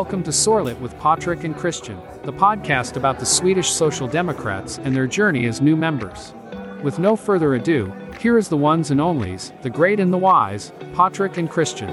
Welcome 0.00 0.24
to 0.24 0.32
Sorlet 0.32 0.80
with 0.80 0.98
Patrick 0.98 1.44
and 1.44 1.56
Christian, 1.56 1.96
the 2.24 2.32
podcast 2.32 2.96
about 2.96 3.20
the 3.20 3.24
Swedish 3.24 3.70
Social 3.70 4.08
Democrats 4.08 4.78
and 4.78 4.96
their 4.96 5.06
journey 5.06 5.46
as 5.46 5.60
new 5.60 5.76
members. 5.76 6.34
With 6.82 6.98
no 6.98 7.14
further 7.14 7.54
ado, 7.54 7.92
here 8.20 8.36
is 8.36 8.48
the 8.48 8.56
ones 8.56 8.90
and 8.90 9.00
onlys, 9.00 9.52
the 9.62 9.70
great 9.70 10.00
and 10.00 10.12
the 10.12 10.18
wise, 10.18 10.72
Patrick 10.96 11.38
and 11.38 11.48
Christian. 11.48 11.90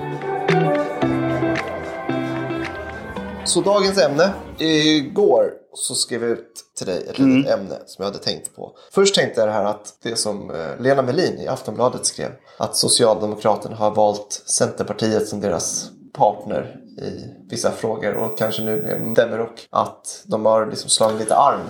Så 3.45 3.61
dagens 3.61 3.97
ämne. 3.97 4.33
Igår 4.57 5.53
så 5.73 5.95
skrev 5.95 6.23
jag 6.23 6.31
ut 6.31 6.53
till 6.77 6.85
dig 6.85 7.07
ett 7.09 7.19
litet 7.19 7.53
ämne 7.53 7.75
som 7.85 8.03
jag 8.03 8.05
hade 8.05 8.23
tänkt 8.23 8.55
på. 8.55 8.75
Först 8.91 9.15
tänkte 9.15 9.41
jag 9.41 9.47
det 9.47 9.53
här 9.53 9.65
att 9.65 9.97
det 10.03 10.15
som 10.15 10.51
eh, 10.51 10.79
Lena 10.79 11.01
Melin 11.01 11.39
i 11.39 11.47
Aftonbladet 11.47 12.05
skrev. 12.05 12.31
Att 12.57 12.75
Socialdemokraterna 12.75 13.75
har 13.75 13.91
valt 13.91 14.43
Centerpartiet 14.45 15.27
som 15.27 15.41
deras 15.41 15.91
partner 16.13 16.77
i 17.01 17.35
vissa 17.49 17.71
frågor 17.71 18.13
och 18.13 18.37
kanske 18.37 18.61
nu 18.61 18.81
med 18.81 19.15
Demirok. 19.15 19.67
Att 19.69 20.23
de 20.25 20.45
har 20.45 20.65
liksom 20.65 20.89
slagit 20.89 21.19
lite 21.19 21.35
arm. 21.35 21.61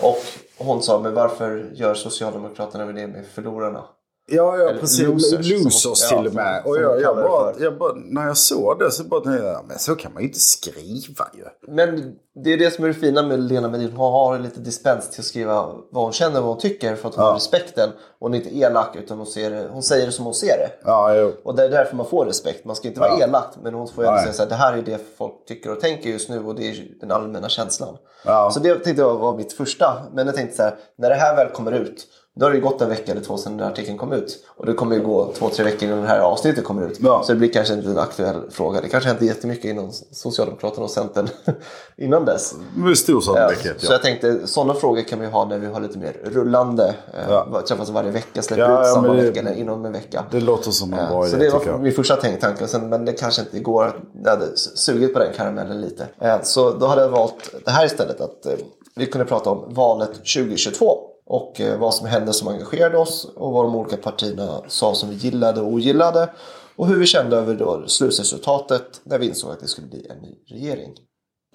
Och 0.00 0.24
hon 0.58 0.82
sa, 0.82 1.00
men 1.00 1.14
varför 1.14 1.70
gör 1.74 1.94
Socialdemokraterna 1.94 2.86
med 2.86 2.94
det 2.94 3.06
med 3.06 3.26
förlorarna? 3.26 3.84
Ja, 4.30 4.56
ja 4.56 4.72
precis. 4.80 5.06
losers, 5.06 5.50
Losers, 5.50 6.08
till 6.08 6.16
ja, 6.16 6.28
och 6.28 6.34
med. 6.34 6.62
Och 6.64 6.76
jag, 6.76 7.00
jag, 7.00 7.16
bara, 7.16 7.54
jag 7.58 7.78
bara, 7.78 7.92
när 7.94 8.26
jag 8.26 8.36
såg 8.36 8.78
det 8.78 8.90
så 8.90 9.04
bara 9.04 9.20
tänkte 9.20 9.44
jag, 9.46 9.64
men 9.68 9.78
så 9.78 9.94
kan 9.94 10.12
man 10.12 10.22
ju 10.22 10.28
inte 10.28 10.40
skriva 10.40 11.28
ju. 11.34 11.74
Men 11.74 12.14
det 12.44 12.52
är 12.52 12.58
det 12.58 12.70
som 12.70 12.84
är 12.84 12.88
det 12.88 12.94
fina 12.94 13.22
med 13.22 13.40
Lena 13.40 13.68
Melin. 13.68 13.92
Hon 13.92 14.12
har 14.12 14.38
lite 14.38 14.60
dispens 14.60 15.10
till 15.10 15.20
att 15.20 15.26
skriva 15.26 15.54
vad 15.90 16.04
hon 16.04 16.12
känner 16.12 16.38
och 16.38 16.44
vad 16.44 16.52
hon 16.52 16.60
tycker 16.60 16.96
för 16.96 17.08
att 17.08 17.14
hon 17.14 17.24
har 17.24 17.34
respekten. 17.34 17.90
Hon 18.20 18.34
är 18.34 18.38
inte 18.38 18.56
elak 18.58 18.96
utan 18.96 19.16
hon, 19.18 19.26
ser 19.26 19.68
hon 19.68 19.82
säger 19.82 20.06
det 20.06 20.12
som 20.12 20.24
hon 20.24 20.34
ser 20.34 20.58
det. 20.58 20.70
Ja, 20.84 21.14
jo. 21.14 21.32
Och 21.44 21.56
det 21.56 21.64
är 21.64 21.68
därför 21.68 21.96
man 21.96 22.06
får 22.06 22.26
respekt. 22.26 22.64
Man 22.64 22.76
ska 22.76 22.88
inte 22.88 23.00
vara 23.00 23.10
Ja. 23.18 23.24
elak 23.24 23.54
men 23.62 23.74
hon 23.74 23.88
får 23.88 24.04
ju 24.04 24.08
ändå 24.10 24.22
säga 24.22 24.32
så 24.32 24.42
här, 24.42 24.48
det 24.48 24.54
här 24.54 24.76
är 24.76 24.82
det 24.82 24.98
folk 25.18 25.44
tycker 25.48 25.72
och 25.72 25.80
tänker 25.80 26.10
just 26.10 26.28
nu 26.28 26.44
och 26.44 26.54
det 26.54 26.68
är 26.70 26.84
den 27.00 27.10
allmänna 27.10 27.48
känslan. 27.48 27.96
Ja. 28.24 28.50
Så 28.50 28.60
det 28.60 28.74
tänkte 28.74 29.02
jag 29.02 29.14
var 29.14 29.36
mitt 29.36 29.52
första. 29.52 30.02
Men 30.12 30.26
jag 30.26 30.36
tänkte 30.36 30.56
så 30.56 30.62
här, 30.62 30.74
när 30.98 31.08
det 31.08 31.14
här 31.14 31.36
väl 31.36 31.48
kommer 31.48 31.72
ut 31.72 32.06
då 32.38 32.46
har 32.46 32.50
det 32.50 32.56
ju 32.56 32.62
gått 32.62 32.80
en 32.82 32.88
vecka 32.88 33.12
eller 33.12 33.22
två 33.22 33.36
sedan 33.36 33.52
den 33.56 33.60
här 33.66 33.72
artikeln 33.72 33.98
kom 33.98 34.12
ut. 34.12 34.44
Och 34.56 34.66
det 34.66 34.72
kommer 34.72 34.96
ju 34.96 35.02
gå 35.02 35.32
två, 35.32 35.48
tre 35.48 35.64
veckor 35.64 35.88
innan 35.88 36.00
det 36.02 36.08
här 36.08 36.20
avsnittet 36.20 36.64
kommer 36.64 36.86
ut. 36.86 36.98
Ja. 37.00 37.22
Så 37.24 37.32
det 37.32 37.38
blir 37.38 37.52
kanske 37.52 37.74
inte 37.74 37.88
en 37.88 37.98
aktuell 37.98 38.36
fråga. 38.50 38.80
Det 38.80 38.88
kanske 38.88 39.10
inte 39.10 39.24
jättemycket 39.26 39.64
inom 39.64 39.92
Socialdemokraterna 40.12 40.84
och 40.84 40.90
Centern 40.90 41.28
innan 41.96 42.24
dess. 42.24 42.54
Med 42.76 42.98
stor 42.98 43.14
Ja, 43.26 43.34
sannolikhet, 43.34 43.80
så 43.80 43.86
ja. 43.86 43.92
jag 43.92 44.02
tänkte, 44.02 44.46
sådana 44.46 44.74
frågor 44.74 45.02
kan 45.02 45.20
vi 45.20 45.26
ha 45.26 45.44
när 45.44 45.58
vi 45.58 45.66
har 45.66 45.80
lite 45.80 45.98
mer 45.98 46.16
rullande. 46.24 46.94
Ja. 47.28 47.46
Ja. 47.52 47.60
Träffas 47.68 47.90
varje 47.90 48.10
vecka, 48.10 48.42
släpper 48.42 48.62
Ja, 48.64 48.80
ut 48.88 48.94
samma 48.94 49.08
det- 49.08 49.22
vecka 49.22 49.40
eller 49.40 49.54
inom 49.54 49.84
en 49.84 49.92
vecka. 49.92 50.24
Det 50.30 50.40
låter 50.40 50.70
som 50.70 50.92
en 50.92 51.08
bra 51.08 51.26
så 51.26 51.36
idé 51.36 51.44
det 51.50 51.70
var 51.70 51.78
min 51.78 51.92
första 51.92 52.16
tanke. 52.16 52.66
Sen, 52.66 52.88
men 52.88 53.04
det 53.04 53.12
kanske 53.12 53.42
inte 53.42 53.60
går. 53.60 54.00
Jag 54.24 54.30
hade 54.30 54.56
sugit 54.56 55.12
på 55.14 55.18
den 55.18 55.32
karamellen 55.36 55.80
lite. 55.80 56.06
Eh, 56.20 56.42
Så 56.42 56.70
då 56.70 56.86
hade 56.86 57.02
jag 57.02 57.08
valt 57.08 57.54
det 57.64 57.70
här 57.70 57.86
istället. 57.86 58.20
Att 58.20 58.46
eh, 58.46 58.52
vi 58.96 59.06
kunde 59.06 59.24
prata 59.24 59.50
om 59.50 59.64
valet 59.74 60.10
2022. 60.14 60.98
Och 61.28 61.60
eh, 61.60 61.78
vad 61.78 61.94
som 61.94 62.06
hände 62.06 62.32
som 62.32 62.48
engagerade 62.48 62.98
oss. 62.98 63.32
Och 63.36 63.52
vad 63.52 63.64
de 63.64 63.76
olika 63.76 63.96
partierna 63.96 64.62
sa 64.68 64.94
som 64.94 65.10
vi 65.10 65.16
gillade 65.16 65.60
och 65.60 65.72
ogillade. 65.72 66.30
Och 66.76 66.86
hur 66.86 66.98
vi 66.98 67.06
kände 67.06 67.36
över 67.36 67.54
då 67.54 67.84
slutresultatet 67.86 69.00
när 69.04 69.18
vi 69.18 69.26
insåg 69.26 69.50
att 69.50 69.60
det 69.60 69.68
skulle 69.68 69.86
bli 69.86 70.06
en 70.10 70.18
ny 70.18 70.34
regering. 70.50 70.94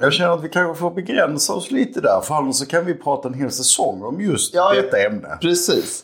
Jag 0.01 0.13
känner 0.13 0.33
att 0.33 0.43
vi 0.43 0.49
kanske 0.49 0.79
får 0.79 0.91
begränsa 0.91 1.53
oss 1.53 1.71
lite 1.71 2.01
där. 2.01 2.21
För 2.23 2.35
annars 2.35 2.55
så 2.55 2.65
kan 2.65 2.85
vi 2.85 2.93
prata 2.93 3.27
en 3.27 3.33
hel 3.33 3.51
säsong 3.51 4.03
om 4.03 4.21
just 4.21 4.53
Ja, 4.53 4.73
detta 4.73 4.97
ämne. 4.97 5.37
Precis. 5.41 6.03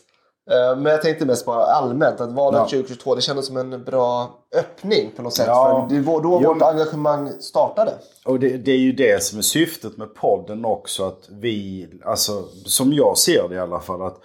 Eh, 0.50 0.76
Men 0.76 0.92
jag 0.92 1.02
tänkte 1.02 1.26
mest 1.26 1.46
bara 1.46 1.64
allmänt 1.64 2.20
att 2.20 2.32
valet 2.32 2.58
Ja. 2.58 2.64
2022 2.64 3.14
det 3.14 3.20
kändes 3.22 3.46
som 3.46 3.56
en 3.56 3.84
bra 3.84 4.38
öppning 4.58 5.10
på 5.16 5.22
något 5.22 5.34
sätt. 5.34 5.46
Ja. 5.46 5.86
För 5.88 5.96
det 5.96 6.02
var 6.02 6.22
då 6.22 6.38
vårt 6.38 6.62
engagemang 6.62 7.30
startade. 7.40 7.92
Och 8.24 8.40
det, 8.40 8.56
det 8.56 8.72
är 8.72 8.78
ju 8.78 8.92
det 8.92 9.22
som 9.22 9.38
är 9.38 9.42
syftet 9.42 9.96
med 9.96 10.14
podden 10.14 10.64
också. 10.64 11.04
Att 11.04 11.28
vi, 11.30 11.88
alltså 12.04 12.42
som 12.66 12.92
jag 12.92 13.18
ser 13.18 13.48
det 13.48 13.54
i 13.54 13.58
alla 13.58 13.80
fall, 13.80 14.02
att, 14.02 14.20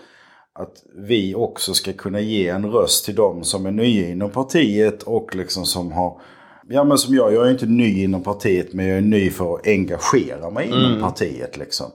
att 0.60 0.74
vi 0.96 1.36
också 1.36 1.74
ska 1.74 1.94
kunna 1.94 2.20
ge 2.20 2.50
en 2.50 2.72
röst 2.72 3.06
till 3.06 3.16
de 3.16 3.44
som 3.44 3.66
är 3.66 3.72
nya 3.72 4.10
inom 4.10 4.30
partiet 4.30 5.04
och 5.04 5.36
liksom 5.36 5.66
som 5.66 5.92
har 5.92 6.22
Ja 6.70 6.84
men 6.84 6.98
som 6.98 7.16
jag, 7.16 7.34
jag 7.34 7.48
är 7.48 7.52
inte 7.52 7.66
ny 7.66 8.04
inom 8.04 8.24
partiet 8.24 8.74
men 8.74 8.86
jag 8.88 8.98
är 8.98 9.02
ny 9.02 9.30
för 9.32 9.54
att 9.54 9.68
engagera 9.68 10.50
mig 10.50 10.68
inom 10.68 11.02
partiet 11.02 11.58
liksom. 11.58 11.92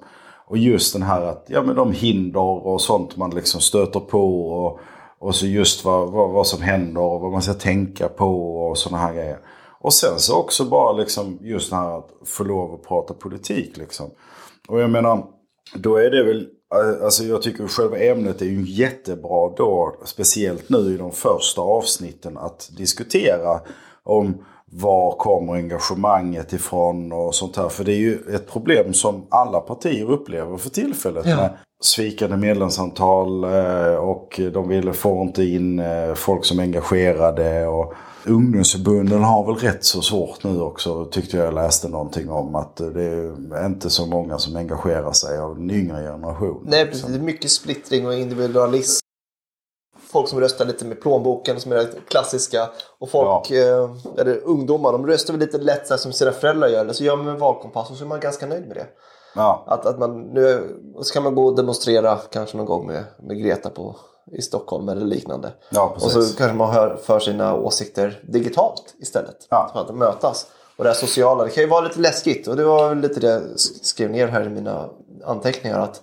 Och 0.50 0.58
just 0.58 0.92
den 0.92 1.02
här 1.02 1.22
att, 1.22 1.44
ja 1.46 1.62
men 1.62 1.76
de 1.76 1.92
hinder 1.92 2.66
och 2.66 2.80
sånt 2.80 3.16
man 3.16 3.30
liksom 3.30 3.60
stöter 3.60 4.00
på 4.00 4.48
och, 4.48 4.80
och 5.18 5.34
så 5.34 5.46
just 5.46 5.84
vad, 5.84 6.12
vad, 6.12 6.30
vad 6.30 6.46
som 6.46 6.62
händer 6.62 7.00
och 7.00 7.20
vad 7.20 7.32
man 7.32 7.42
ska 7.42 7.54
tänka 7.54 8.08
på 8.08 8.56
och 8.56 8.78
sådana 8.78 8.98
här 8.98 9.14
grejer. 9.14 9.38
Och 9.80 9.92
sen 9.92 10.18
så 10.18 10.36
också 10.36 10.64
bara 10.64 10.92
liksom 10.92 11.38
just 11.40 11.70
det 11.70 11.76
här 11.76 11.98
att 11.98 12.10
få 12.24 12.44
lov 12.44 12.74
att 12.74 12.82
prata 12.82 13.14
politik 13.14 13.76
liksom. 13.76 14.10
Och 14.68 14.80
jag 14.80 14.90
menar, 14.90 15.24
då 15.74 15.96
är 15.96 16.10
det 16.10 16.24
väl, 16.24 16.48
eh, 16.74 17.04
alltså 17.04 17.24
jag 17.24 17.42
tycker 17.42 17.68
själva 17.68 17.98
ämnet 17.98 18.42
är 18.42 18.46
ju 18.46 18.64
jättebra 18.66 19.54
då, 19.56 19.96
speciellt 20.04 20.68
nu 20.68 20.94
i 20.94 20.96
de 20.96 21.12
första 21.12 21.60
avsnitten 21.60 22.38
att 22.38 22.70
diskutera 22.76 23.60
om 24.02 24.44
var 24.70 25.16
kommer 25.16 25.54
engagemanget 25.54 26.52
ifrån 26.52 27.12
och 27.12 27.34
sånt 27.34 27.56
här. 27.56 27.68
För 27.68 27.84
det 27.84 27.92
är 27.92 27.98
ju 27.98 28.18
ett 28.34 28.52
problem 28.52 28.92
som 28.92 29.26
alla 29.28 29.60
partier 29.60 30.10
upplever 30.10 30.56
för 30.56 30.70
tillfället. 30.70 31.26
Ja. 31.26 31.36
Med 31.36 31.50
svikande 31.82 32.36
medlemsantal 32.36 33.44
eh, 33.44 33.94
och 33.94 34.40
de 34.52 34.68
vill, 34.68 34.92
får 34.92 35.22
inte 35.22 35.44
in 35.44 35.78
eh, 35.78 36.14
folk 36.14 36.44
som 36.44 36.58
är 36.58 36.62
engagerade. 36.62 37.66
Och 37.66 37.94
ungdomsförbunden 38.26 39.22
har 39.22 39.46
väl 39.46 39.54
rätt 39.54 39.84
så 39.84 40.02
svårt 40.02 40.44
nu 40.44 40.60
också 40.60 41.04
tyckte 41.04 41.36
jag 41.36 41.54
läste 41.54 41.88
någonting 41.88 42.30
om. 42.30 42.54
Att 42.54 42.76
det 42.76 43.04
är 43.54 43.66
inte 43.66 43.90
så 43.90 44.06
många 44.06 44.38
som 44.38 44.56
engagerar 44.56 45.12
sig 45.12 45.38
av 45.38 45.54
den 45.56 45.70
yngre 45.70 46.02
generationen. 46.02 46.62
Nej, 46.64 46.86
precis. 46.86 47.06
Det 47.06 47.14
är 47.14 47.20
mycket 47.20 47.50
splittring 47.50 48.06
och 48.06 48.14
individualism. 48.14 49.09
Folk 50.12 50.28
som 50.28 50.40
röstar 50.40 50.64
lite 50.64 50.84
med 50.84 51.00
plånboken 51.00 51.60
som 51.60 51.72
är 51.72 51.76
det 51.76 51.88
klassiska. 52.08 52.68
Och 52.98 53.10
folk, 53.10 53.50
eh, 53.50 53.90
eller 54.18 54.40
ungdomar, 54.44 54.92
de 54.92 55.06
röstar 55.06 55.32
väl 55.32 55.40
lite 55.40 55.58
lätt 55.58 55.86
så 55.86 55.94
här, 55.94 55.98
som 55.98 56.12
sina 56.12 56.32
föräldrar 56.32 56.68
gör. 56.68 56.80
Eller 56.80 56.92
så 56.92 57.04
gör 57.04 57.16
man 57.16 57.28
en 57.28 57.38
valkompass 57.38 57.90
och 57.90 57.96
så 57.96 58.04
är 58.04 58.08
man 58.08 58.20
ganska 58.20 58.46
nöjd 58.46 58.68
med 58.68 58.76
det. 58.76 58.86
Ja. 59.34 59.64
Att, 59.66 59.86
att 59.86 59.98
man, 59.98 60.20
nu 60.20 60.76
kan 61.12 61.22
man 61.22 61.34
gå 61.34 61.46
och 61.46 61.56
demonstrera 61.56 62.16
kanske 62.16 62.56
någon 62.56 62.66
gång 62.66 62.86
med, 62.86 63.04
med 63.22 63.42
Greta 63.42 63.70
på, 63.70 63.96
i 64.32 64.42
Stockholm 64.42 64.88
eller 64.88 65.06
liknande. 65.06 65.52
Ja, 65.70 65.96
och 66.00 66.10
så 66.10 66.36
kanske 66.36 66.56
man 66.56 66.70
hör 66.70 66.96
för 66.96 67.18
sina 67.18 67.54
åsikter 67.56 68.22
digitalt 68.22 68.94
istället. 69.00 69.36
Ja. 69.50 69.70
För 69.72 69.80
att 69.80 69.94
mötas. 69.94 70.46
Och 70.76 70.84
det 70.84 70.90
här 70.90 70.96
sociala, 70.96 71.44
det 71.44 71.50
kan 71.50 71.62
ju 71.62 71.70
vara 71.70 71.80
lite 71.80 72.00
läskigt. 72.00 72.48
Och 72.48 72.56
det 72.56 72.64
var 72.64 72.94
lite 72.94 73.20
det 73.20 73.26
jag 73.26 73.42
skrev 73.82 74.10
ner 74.10 74.26
här 74.26 74.46
i 74.46 74.48
mina 74.48 74.88
anteckningar. 75.24 75.78
Att 75.78 76.02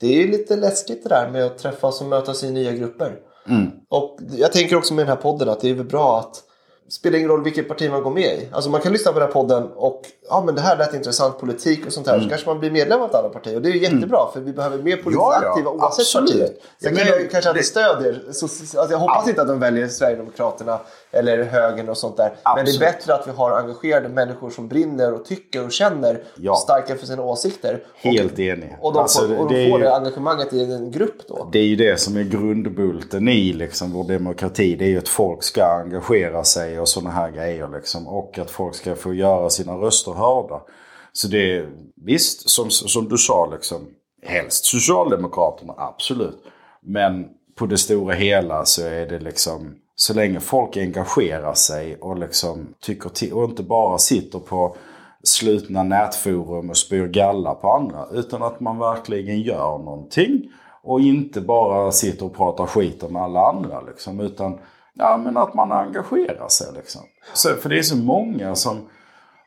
det 0.00 0.06
är 0.06 0.16
ju 0.16 0.30
lite 0.30 0.56
läskigt 0.56 1.02
det 1.02 1.08
där 1.08 1.30
med 1.30 1.46
att 1.46 1.58
träffas 1.58 2.00
och 2.00 2.06
mötas 2.06 2.44
i 2.44 2.50
nya 2.50 2.72
grupper. 2.72 3.18
Mm. 3.48 3.70
Och 3.88 4.18
jag 4.30 4.52
tänker 4.52 4.76
också 4.76 4.94
med 4.94 5.06
den 5.06 5.16
här 5.16 5.22
podden 5.22 5.48
att 5.48 5.60
det 5.60 5.70
är 5.70 5.74
väl 5.74 5.86
bra 5.86 6.18
att 6.18 6.42
spelar 6.88 7.18
ingen 7.18 7.30
roll 7.30 7.44
vilket 7.44 7.68
parti 7.68 7.90
man 7.90 8.02
går 8.02 8.10
med 8.10 8.22
i. 8.38 8.48
Alltså 8.52 8.70
man 8.70 8.80
kan 8.80 8.92
lyssna 8.92 9.12
på 9.12 9.18
den 9.18 9.28
här 9.28 9.32
podden 9.32 9.68
och 9.76 10.02
ja 10.28 10.42
men 10.46 10.54
det 10.54 10.60
här 10.60 10.76
lät 10.76 10.94
intressant 10.94 11.38
politik 11.38 11.86
och 11.86 11.92
sånt 11.92 12.06
här. 12.06 12.20
Så 12.20 12.28
kanske 12.28 12.46
man 12.48 12.60
blir 12.60 12.70
medlem 12.70 13.00
av 13.00 13.08
ett 13.08 13.14
annat 13.14 13.32
parti. 13.32 13.56
Och 13.56 13.62
det 13.62 13.68
är 13.68 13.72
ju 13.72 13.82
jättebra 13.82 14.18
för 14.32 14.40
vi 14.40 14.52
behöver 14.52 14.78
mer 14.78 14.96
politiskt 14.96 15.06
Mm. 15.06 15.18
Ja, 15.18 15.40
ja, 15.42 15.50
aktiva 15.50 15.70
oavsett 15.70 16.00
absolut. 16.00 16.32
parti. 16.32 16.52
Sen 16.82 16.94
Jag 16.96 17.06
kan 17.06 17.06
jag 17.20 17.30
kanske 17.30 17.50
inte 17.50 17.60
det- 17.60 17.64
stödjer. 17.64 18.22
Så, 18.32 18.44
alltså 18.80 18.90
jag 18.94 18.98
hoppas 18.98 19.28
inte 19.28 19.42
att 19.42 19.48
de 19.48 19.58
väljer 19.60 19.88
Sverigedemokraterna 19.88 20.78
eller 21.10 21.42
högern 21.44 21.88
och 21.88 21.96
sånt 21.98 22.16
där. 22.16 22.24
Men 22.44 22.54
det 22.54 22.58
är 22.60 22.62
Absolut. 22.62 22.80
bättre 22.80 23.14
att 23.14 23.26
vi 23.28 23.30
har 23.30 23.50
engagerade 23.50 24.08
människor 24.08 24.50
som 24.50 24.68
brinner 24.68 25.12
och 25.14 25.24
tycker 25.24 25.64
och 25.64 25.72
känner 25.72 26.22
Ja. 26.36 26.52
och 26.52 26.58
starka 26.58 26.96
för 26.96 27.06
sina 27.06 27.22
åsikter. 27.22 27.82
Helt 27.96 28.38
enig. 28.38 28.76
Och, 28.80 28.92
de 28.92 28.98
Alltså, 28.98 29.20
får, 29.20 29.28
det- 29.28 29.38
och 29.38 29.48
det 29.48 29.54
de 29.54 29.64
är 29.66 29.70
får 29.70 29.78
ju- 29.78 29.84
det 29.84 29.96
engagemanget 29.96 30.52
i 30.52 30.72
en 30.72 30.90
grupp 30.90 31.28
då. 31.28 31.48
Det 31.52 31.58
är 31.58 31.64
ju 31.64 31.76
det 31.76 32.00
som 32.00 32.16
är 32.16 32.22
grundbulten 32.22 33.28
i 33.28 33.52
liksom, 33.52 33.92
vår 33.92 34.04
demokrati. 34.04 34.76
Det 34.76 34.84
är 34.84 34.88
ju 34.88 34.98
att 34.98 35.08
folk 35.08 35.42
ska 35.42 35.64
engagera 35.64 36.44
sig 36.44 36.77
och 36.80 36.88
sådana 36.88 37.10
här 37.10 37.30
grejer. 37.30 37.68
Liksom. 37.68 38.08
Och 38.08 38.38
att 38.38 38.50
folk 38.50 38.74
ska 38.74 38.96
få 38.96 39.14
göra 39.14 39.50
sina 39.50 39.72
röster 39.72 40.12
hörda. 40.12 40.60
Så 41.12 41.28
det 41.28 41.56
är 41.56 41.68
visst, 41.94 42.50
som, 42.50 42.70
som 42.70 43.08
du 43.08 43.18
sa, 43.18 43.46
liksom, 43.46 43.86
helst 44.22 44.64
Socialdemokraterna, 44.64 45.74
absolut. 45.76 46.38
Men 46.80 47.28
på 47.54 47.66
det 47.66 47.78
stora 47.78 48.14
hela 48.14 48.64
så 48.64 48.82
är 48.82 49.06
det 49.06 49.18
liksom, 49.18 49.74
så 49.94 50.14
länge 50.14 50.40
folk 50.40 50.76
engagerar 50.76 51.54
sig 51.54 51.96
och 51.96 52.18
liksom 52.18 52.74
tycker 52.80 53.08
till 53.08 53.32
och 53.32 53.44
inte 53.44 53.62
bara 53.62 53.98
sitter 53.98 54.38
på 54.38 54.76
slutna 55.22 55.82
nätforum 55.82 56.70
och 56.70 56.76
spyr 56.76 57.06
galla 57.06 57.54
på 57.54 57.72
andra. 57.72 58.06
Utan 58.12 58.42
att 58.42 58.60
man 58.60 58.78
verkligen 58.78 59.40
gör 59.40 59.78
någonting. 59.78 60.50
Och 60.82 61.00
inte 61.00 61.40
bara 61.40 61.92
sitter 61.92 62.26
och 62.26 62.36
pratar 62.36 62.66
skit 62.66 63.02
om 63.02 63.16
alla 63.16 63.40
andra. 63.40 63.80
Liksom, 63.80 64.20
utan 64.20 64.58
ja, 64.98 65.16
men 65.24 65.36
att 65.36 65.54
man 65.54 65.72
engagerar 65.72 66.48
sig. 66.48 66.66
Liksom. 66.76 67.02
Så, 67.34 67.48
för 67.54 67.68
det 67.68 67.78
är 67.78 67.82
så 67.82 67.96
många 67.96 68.54
som... 68.54 68.88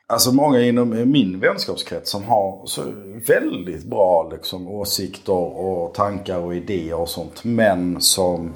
Alltså 0.06 0.32
många 0.32 0.60
inom 0.60 1.10
min 1.10 1.40
vänskapskrets 1.40 2.10
som 2.10 2.24
har 2.24 2.62
så 2.66 2.82
väldigt 3.28 3.84
bra 3.84 4.30
liksom, 4.32 4.68
åsikter 4.68 5.32
och 5.32 5.94
tankar 5.94 6.38
och 6.38 6.54
idéer 6.54 7.00
och 7.00 7.08
sånt. 7.08 7.44
Men 7.44 8.00
som 8.00 8.54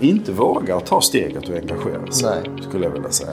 inte 0.00 0.32
vågar 0.32 0.80
ta 0.80 1.00
steget 1.00 1.48
och 1.48 1.54
engagera 1.56 2.12
sig. 2.12 2.40
Nej. 2.44 2.62
Skulle 2.62 2.84
jag 2.84 2.92
vilja 2.92 3.10
säga. 3.10 3.32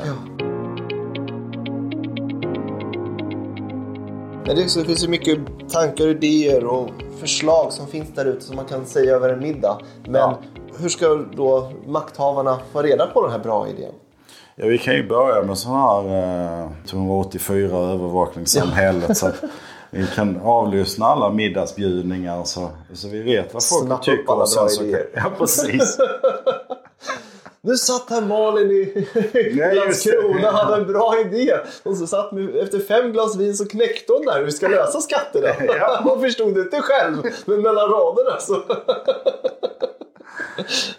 Men 4.46 4.70
så 4.70 4.80
det 4.80 4.86
finns 4.86 5.04
ju 5.04 5.08
mycket 5.08 5.40
tankar, 5.70 6.08
idéer 6.08 6.66
och 6.66 6.90
förslag 7.20 7.74
som 7.74 7.88
finns 7.88 8.10
där 8.16 8.26
ute 8.26 8.42
som 8.42 8.56
man 8.56 8.66
kan 8.66 8.86
säga 8.86 9.16
över 9.16 9.30
en 9.30 9.40
middag. 9.40 9.78
Men 10.04 10.14
Ja. 10.14 10.40
Hur 10.80 10.90
ska 10.90 11.26
då 11.36 11.72
makthavarna 11.86 12.60
få 12.72 12.82
reda 12.82 13.08
på 13.08 13.22
den 13.22 13.32
här 13.32 13.40
bra 13.40 13.68
idén? 13.68 13.94
Ja, 14.56 14.68
vi 14.68 14.78
kan 14.78 14.96
ju 14.96 15.08
börja 15.08 15.44
med 15.44 15.58
sån 15.58 15.76
här 15.76 16.64
eh, 16.64 16.70
284 16.88 17.78
övervakningssamhället. 17.78 19.18
Så 19.18 19.28
att 19.28 19.36
vi 19.90 20.08
kan 20.16 20.42
avlyssna 20.44 21.06
alla 21.06 21.30
middagsbjudningar 21.30 22.44
så, 22.44 22.70
så 22.94 23.08
vi 23.08 23.22
vet 23.22 23.54
vad 23.54 23.64
folk 23.64 23.92
upp 23.92 24.02
tycker. 24.02 24.32
alla 24.32 24.42
och 24.42 24.50
sen 24.50 24.64
bra 24.64 24.70
så, 24.70 24.84
idéer. 24.84 25.10
Ja, 25.14 25.32
precis. 25.38 25.98
Nu 27.66 27.78
satt 27.78 28.10
här 28.10 28.22
Malin 28.22 28.72
i 28.72 29.08
det. 29.34 29.74
Landskrona 29.74 30.48
och 30.48 30.54
hade 30.54 30.76
en 30.76 30.88
bra 30.88 31.20
idé. 31.20 31.54
Och 31.84 31.98
så 31.98 32.08
satt 32.08 32.32
med, 32.32 32.56
efter 32.56 32.80
fem 32.80 33.12
glas 33.12 33.36
vin 33.36 33.56
så 33.56 33.66
knäckte 33.66 34.14
hon 34.14 34.26
där 34.26 34.38
hur 34.38 34.46
vi 34.46 34.52
ska 34.52 34.68
lösa 34.68 35.02
skatterna. 35.02 35.48
Ja. 35.80 36.00
Hon 36.04 36.22
förstod 36.22 36.56
det 36.56 36.62
inte 36.62 36.82
själv, 36.82 37.18
men 37.46 37.62
mellan 37.62 37.90
raderna 37.90 38.40
så... 38.40 38.54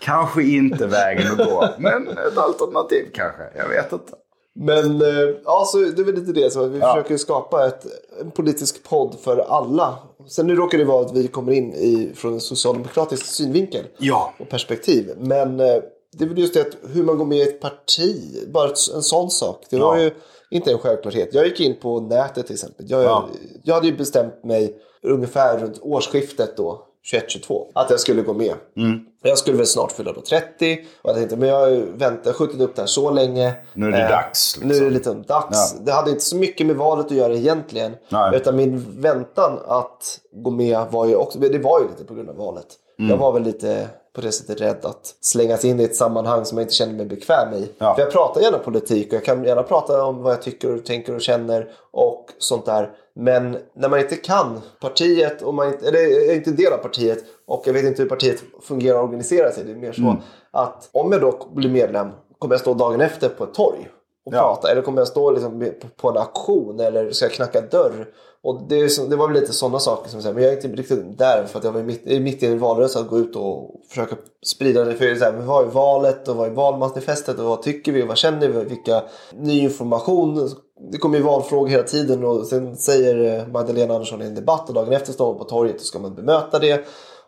Kanske 0.00 0.42
inte 0.42 0.86
vägen 0.86 1.32
att 1.32 1.46
gå, 1.48 1.68
men 1.78 2.08
ett 2.08 2.38
alternativ 2.38 3.04
kanske. 3.14 3.42
Jag 3.56 3.68
vet 3.68 3.92
inte. 3.92 4.12
Men 4.56 5.02
eh, 5.02 5.08
ja, 5.44 5.64
så 5.66 5.78
det 5.78 6.02
är 6.02 6.04
väl 6.04 6.14
lite 6.14 6.32
det. 6.32 6.52
Så 6.52 6.66
vi 6.66 6.78
Ja. 6.78 6.94
försöker 6.94 7.16
skapa 7.16 7.66
ett, 7.66 7.86
en 8.20 8.30
politisk 8.30 8.82
podd 8.88 9.16
för 9.24 9.38
alla. 9.38 9.98
Sen 10.28 10.46
nu 10.46 10.54
råkar 10.56 10.78
det 10.78 10.84
vara 10.84 11.06
att 11.06 11.16
vi 11.16 11.28
kommer 11.28 11.52
in 11.52 11.72
i, 11.72 12.12
från 12.14 12.32
en 12.32 12.40
socialdemokratisk 12.40 13.26
synvinkel 13.26 13.84
Ja. 13.98 14.34
och 14.38 14.48
perspektiv. 14.48 15.10
Men 15.18 15.60
eh, 15.60 15.76
det 16.18 16.24
är 16.24 16.28
väl 16.28 16.38
just 16.38 16.54
det 16.54 16.60
att 16.60 16.76
hur 16.92 17.02
man 17.04 17.18
går 17.18 17.24
med 17.26 17.38
i 17.38 17.42
ett 17.42 17.60
parti. 17.60 18.22
Bara 18.48 18.68
en 18.94 19.02
sån 19.02 19.30
sak. 19.30 19.64
Det 19.70 19.76
var 19.78 19.96
Ja. 19.96 20.02
ju 20.02 20.10
inte 20.50 20.72
en 20.72 20.78
självklarhet. 20.78 21.28
Jag 21.32 21.46
gick 21.46 21.60
in 21.60 21.76
på 21.82 22.00
nätet 22.00 22.46
till 22.46 22.54
exempel. 22.54 22.86
Jag, 22.88 23.02
Ja. 23.04 23.28
jag 23.62 23.74
hade 23.74 23.86
ju 23.86 23.96
bestämt 23.96 24.44
mig 24.44 24.76
ungefär 25.02 25.58
runt 25.58 25.78
årsskiftet 25.82 26.56
då. 26.56 26.86
21-22. 27.12 27.66
Att 27.74 27.90
jag 27.90 28.00
skulle 28.00 28.22
gå 28.22 28.32
med. 28.32 28.54
Mm. 28.76 29.00
Jag 29.28 29.38
skulle 29.38 29.56
väl 29.56 29.66
snart 29.66 29.92
fylla 29.92 30.12
då 30.12 30.20
30. 30.20 30.78
Och 31.02 31.10
jag 31.10 31.16
tänkte, 31.16 31.36
men 31.36 31.48
jag 31.48 31.70
väntat, 31.94 32.36
skjutit 32.36 32.60
upp 32.60 32.76
det 32.76 32.82
här 32.82 32.86
så 32.86 33.10
länge. 33.10 33.54
Nu 33.72 33.86
är 33.86 33.90
det 33.90 34.02
Eh, 34.02 34.08
dags, 34.08 34.56
liksom. 34.56 34.68
Nu 34.68 34.76
är 34.76 34.80
det 34.80 34.90
lite 34.90 35.14
dags. 35.14 35.74
Ja. 35.74 35.80
Det 35.84 35.92
hade 35.92 36.10
inte 36.10 36.24
så 36.24 36.36
mycket 36.36 36.66
med 36.66 36.76
valet 36.76 37.06
att 37.06 37.12
göra 37.12 37.34
egentligen. 37.34 37.92
Nej. 38.08 38.36
Utan 38.36 38.56
min 38.56 39.00
väntan 39.00 39.58
att 39.66 40.20
gå 40.32 40.50
med 40.50 40.86
var 40.90 41.06
ju 41.06 41.16
också, 41.16 41.38
det 41.38 41.58
var 41.58 41.80
ju 41.80 41.88
lite 41.88 42.04
på 42.04 42.14
grund 42.14 42.30
av 42.30 42.36
valet. 42.36 42.66
Mm. 42.98 43.10
Jag 43.10 43.16
var 43.16 43.32
väl 43.32 43.42
lite 43.42 43.88
på 44.14 44.20
det 44.20 44.32
sättet 44.32 44.60
rädd 44.60 44.78
att 44.82 45.14
slängas 45.20 45.64
in 45.64 45.80
i 45.80 45.84
ett 45.84 45.96
sammanhang 45.96 46.44
som 46.44 46.58
jag 46.58 46.64
inte 46.64 46.74
känner 46.74 46.92
mig 46.94 47.06
bekväm 47.06 47.54
i. 47.54 47.68
Ja. 47.78 47.94
För 47.94 48.02
jag 48.02 48.12
pratar 48.12 48.40
gärna 48.40 48.58
politik 48.58 49.06
och 49.06 49.14
jag 49.14 49.24
kan 49.24 49.44
gärna 49.44 49.62
prata 49.62 50.04
om 50.04 50.22
vad 50.22 50.32
jag 50.32 50.42
tycker 50.42 50.74
och 50.74 50.84
tänker 50.84 51.14
och 51.14 51.20
känner 51.20 51.70
och 51.90 52.26
sånt 52.38 52.66
där. 52.66 52.90
Men 53.16 53.58
när 53.76 53.88
man 53.88 54.00
inte 54.00 54.16
kan 54.16 54.60
partiet, 54.80 55.42
och 55.42 55.54
man 55.54 55.66
inte, 55.68 55.88
eller 55.88 56.30
är 56.30 56.34
inte 56.34 56.50
del 56.50 56.72
av 56.72 56.78
partiet 56.78 57.24
och 57.46 57.62
jag 57.66 57.72
vet 57.72 57.84
inte 57.84 58.02
hur 58.02 58.08
partiet 58.08 58.42
fungerar 58.62 58.98
och 58.98 59.04
organiserar 59.04 59.50
sig. 59.50 59.64
Det 59.64 59.72
är 59.72 59.76
mer 59.76 59.92
så 59.92 60.02
Mm. 60.02 60.16
att 60.50 60.88
om 60.92 61.12
jag 61.12 61.20
då 61.20 61.38
blir 61.54 61.70
medlem 61.70 62.08
kommer 62.38 62.54
jag 62.54 62.60
stå 62.60 62.74
dagen 62.74 63.00
efter 63.00 63.28
på 63.28 63.44
ett 63.44 63.54
torg 63.54 63.88
och 64.26 64.34
Ja. 64.34 64.38
prata. 64.38 64.70
Eller 64.70 64.82
kommer 64.82 65.00
jag 65.00 65.08
stå 65.08 65.30
liksom 65.30 65.70
på- 66.00 66.08
en 66.10 66.16
auktion 66.16 66.80
eller 66.80 67.10
ska 67.10 67.24
jag 67.24 67.32
knacka 67.32 67.60
dörr? 67.60 68.06
Och 68.42 68.62
det, 68.68 68.88
så, 68.88 69.06
det 69.06 69.16
var 69.16 69.28
väl 69.28 69.40
lite 69.40 69.52
sådana 69.52 69.78
saker 69.78 70.10
som. 70.10 70.34
Men 70.34 70.42
jag 70.42 70.52
är 70.52 70.56
inte 70.56 70.68
riktigt 70.82 71.18
där 71.18 71.44
för 71.44 71.58
att 71.58 71.64
jag 71.64 71.72
var 71.72 71.82
mitt, 71.82 72.04
mitt 72.22 72.42
i 72.42 72.46
en 72.46 72.58
valrörelse 72.58 72.98
att 72.98 73.08
gå 73.08 73.18
ut 73.18 73.36
och 73.36 73.70
försöka 73.88 74.16
sprida 74.46 74.84
det. 74.84 74.94
För 74.94 75.04
det 75.04 75.16
så 75.16 75.24
här, 75.24 75.32
vad 75.32 75.64
är 75.66 75.68
valet 75.70 76.28
och 76.28 76.36
vad 76.36 76.46
är 76.48 76.52
valmanifestet 76.52 77.38
och 77.38 77.44
vad 77.44 77.62
tycker 77.62 77.92
vi 77.92 78.02
och 78.02 78.08
vad 78.08 78.16
känner 78.16 78.48
vi? 78.48 78.64
Vilka 78.64 79.02
ny 79.34 79.60
information? 79.60 80.50
Det 80.92 80.98
kommer 80.98 81.16
ju 81.18 81.22
valfrågor 81.24 81.68
hela 81.68 81.82
tiden 81.82 82.24
och 82.24 82.46
sen 82.46 82.76
säger 82.76 83.38
eh, 83.40 83.46
Magdalena 83.48 83.94
Andersson 83.94 84.22
i 84.22 84.26
en 84.26 84.34
debatt 84.34 84.68
och 84.68 84.74
dagen 84.74 84.92
efter 84.92 85.12
står 85.12 85.26
hon 85.26 85.38
på 85.38 85.44
torget 85.44 85.74
och 85.74 85.80
ska 85.80 85.98
man 85.98 86.14
bemöta 86.14 86.58
det. 86.58 86.84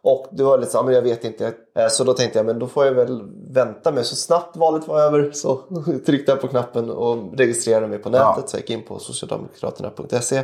Och 0.08 0.26
det 0.30 0.42
var 0.42 0.58
lite 0.58 0.72
så, 0.72 0.78
ja, 0.78 0.82
men 0.82 0.94
jag 0.94 1.02
vet 1.02 1.24
inte. 1.24 1.46
Eh, 1.46 1.88
Så 1.88 2.04
då 2.04 2.12
tänkte 2.12 2.38
jag, 2.38 2.46
men 2.46 2.58
då 2.58 2.66
får 2.66 2.86
jag 2.86 2.92
väl 2.92 3.22
vänta 3.50 3.92
med. 3.92 4.06
Så 4.06 4.16
snabbt 4.16 4.56
valet 4.56 4.88
var 4.88 5.00
över 5.00 5.30
så 5.32 5.56
tryckte 6.06 6.32
jag 6.32 6.40
på 6.40 6.48
knappen 6.48 6.90
och 6.90 7.38
registrerade 7.38 7.86
mig 7.86 7.98
på 7.98 8.10
nätet. 8.10 8.26
Ja. 8.36 8.42
Så 8.46 8.56
jag 8.56 8.60
gick 8.60 8.70
in 8.70 8.82
på 8.82 8.98
socialdemokraterna.se. 8.98 10.42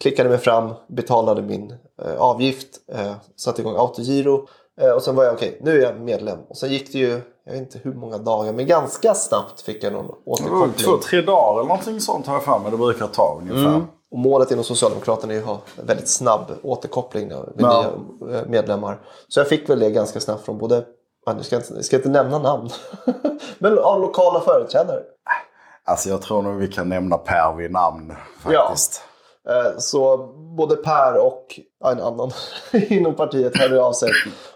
Klickade 0.00 0.28
mig 0.28 0.38
fram, 0.38 0.70
betalade 0.88 1.42
min 1.42 1.74
eh, 2.02 2.20
avgift, 2.20 2.68
eh, 2.92 3.12
satte 3.36 3.60
igång 3.60 3.76
autogiro. 3.76 4.46
Eh, 4.80 4.90
och 4.90 5.02
sen 5.02 5.14
var 5.16 5.24
jag 5.24 5.34
okej, 5.34 5.58
nu 5.62 5.78
är 5.78 5.82
jag 5.82 6.00
medlem. 6.00 6.38
Och 6.48 6.56
sen 6.56 6.70
gick 6.70 6.92
det 6.92 6.98
ju, 6.98 7.20
jag 7.44 7.52
vet 7.52 7.60
inte 7.60 7.78
hur 7.82 7.94
många 7.94 8.18
dagar, 8.18 8.52
men 8.52 8.66
ganska 8.66 9.14
snabbt 9.14 9.60
fick 9.60 9.84
jag 9.84 9.92
någon 9.92 10.14
återkoppling. 10.24 10.72
två, 10.84 10.96
tre 10.96 11.20
dagar 11.20 11.52
eller 11.60 11.68
någonting 11.68 12.00
sånt 12.00 12.26
har 12.26 12.34
jag 12.34 12.44
för 12.44 12.58
mig 12.58 12.70
det 12.70 12.76
brukar 12.76 13.06
ta 13.06 13.40
ungefär. 13.40 13.82
Och 14.10 14.18
målet 14.18 14.50
inom 14.50 14.64
Socialdemokraterna 14.64 15.34
är 15.34 15.38
att 15.38 15.44
ha 15.44 15.60
väldigt 15.76 16.08
snabb 16.08 16.52
återkoppling 16.62 17.28
med 17.28 17.48
Ja. 17.58 17.84
nya 18.20 18.38
eh, 18.38 18.46
medlemmar. 18.46 19.00
Så 19.28 19.40
jag 19.40 19.48
fick 19.48 19.68
väl 19.70 19.78
det 19.78 19.90
ganska 19.90 20.20
snabbt 20.20 20.44
från 20.44 20.58
både, 20.58 20.84
ja, 21.26 21.32
nu 21.32 21.42
ska 21.42 21.56
jag 21.56 21.62
inte, 21.62 21.74
jag 21.74 21.84
ska 21.84 21.96
inte 21.96 22.08
nämna 22.08 22.38
namn, 22.38 22.68
men 23.58 23.78
av 23.78 24.00
lokala 24.00 24.40
företrädare. 24.40 25.02
Alltså 25.84 26.08
jag 26.08 26.22
tror 26.22 26.42
nog 26.42 26.56
vi 26.56 26.68
kan 26.68 26.88
nämna 26.88 27.18
Per 27.18 27.54
vid 27.56 27.70
namn 27.70 28.14
faktiskt. 28.40 29.02
Eh, 29.48 29.78
Så 29.78 30.16
både 30.56 30.76
Per 30.76 31.26
och 31.26 31.60
ja, 31.80 31.90
en 31.92 32.00
annan 32.00 32.30
inom 32.72 33.14
partiet 33.14 33.56
hörde 33.58 33.82
av 33.82 33.92
sig 33.92 34.10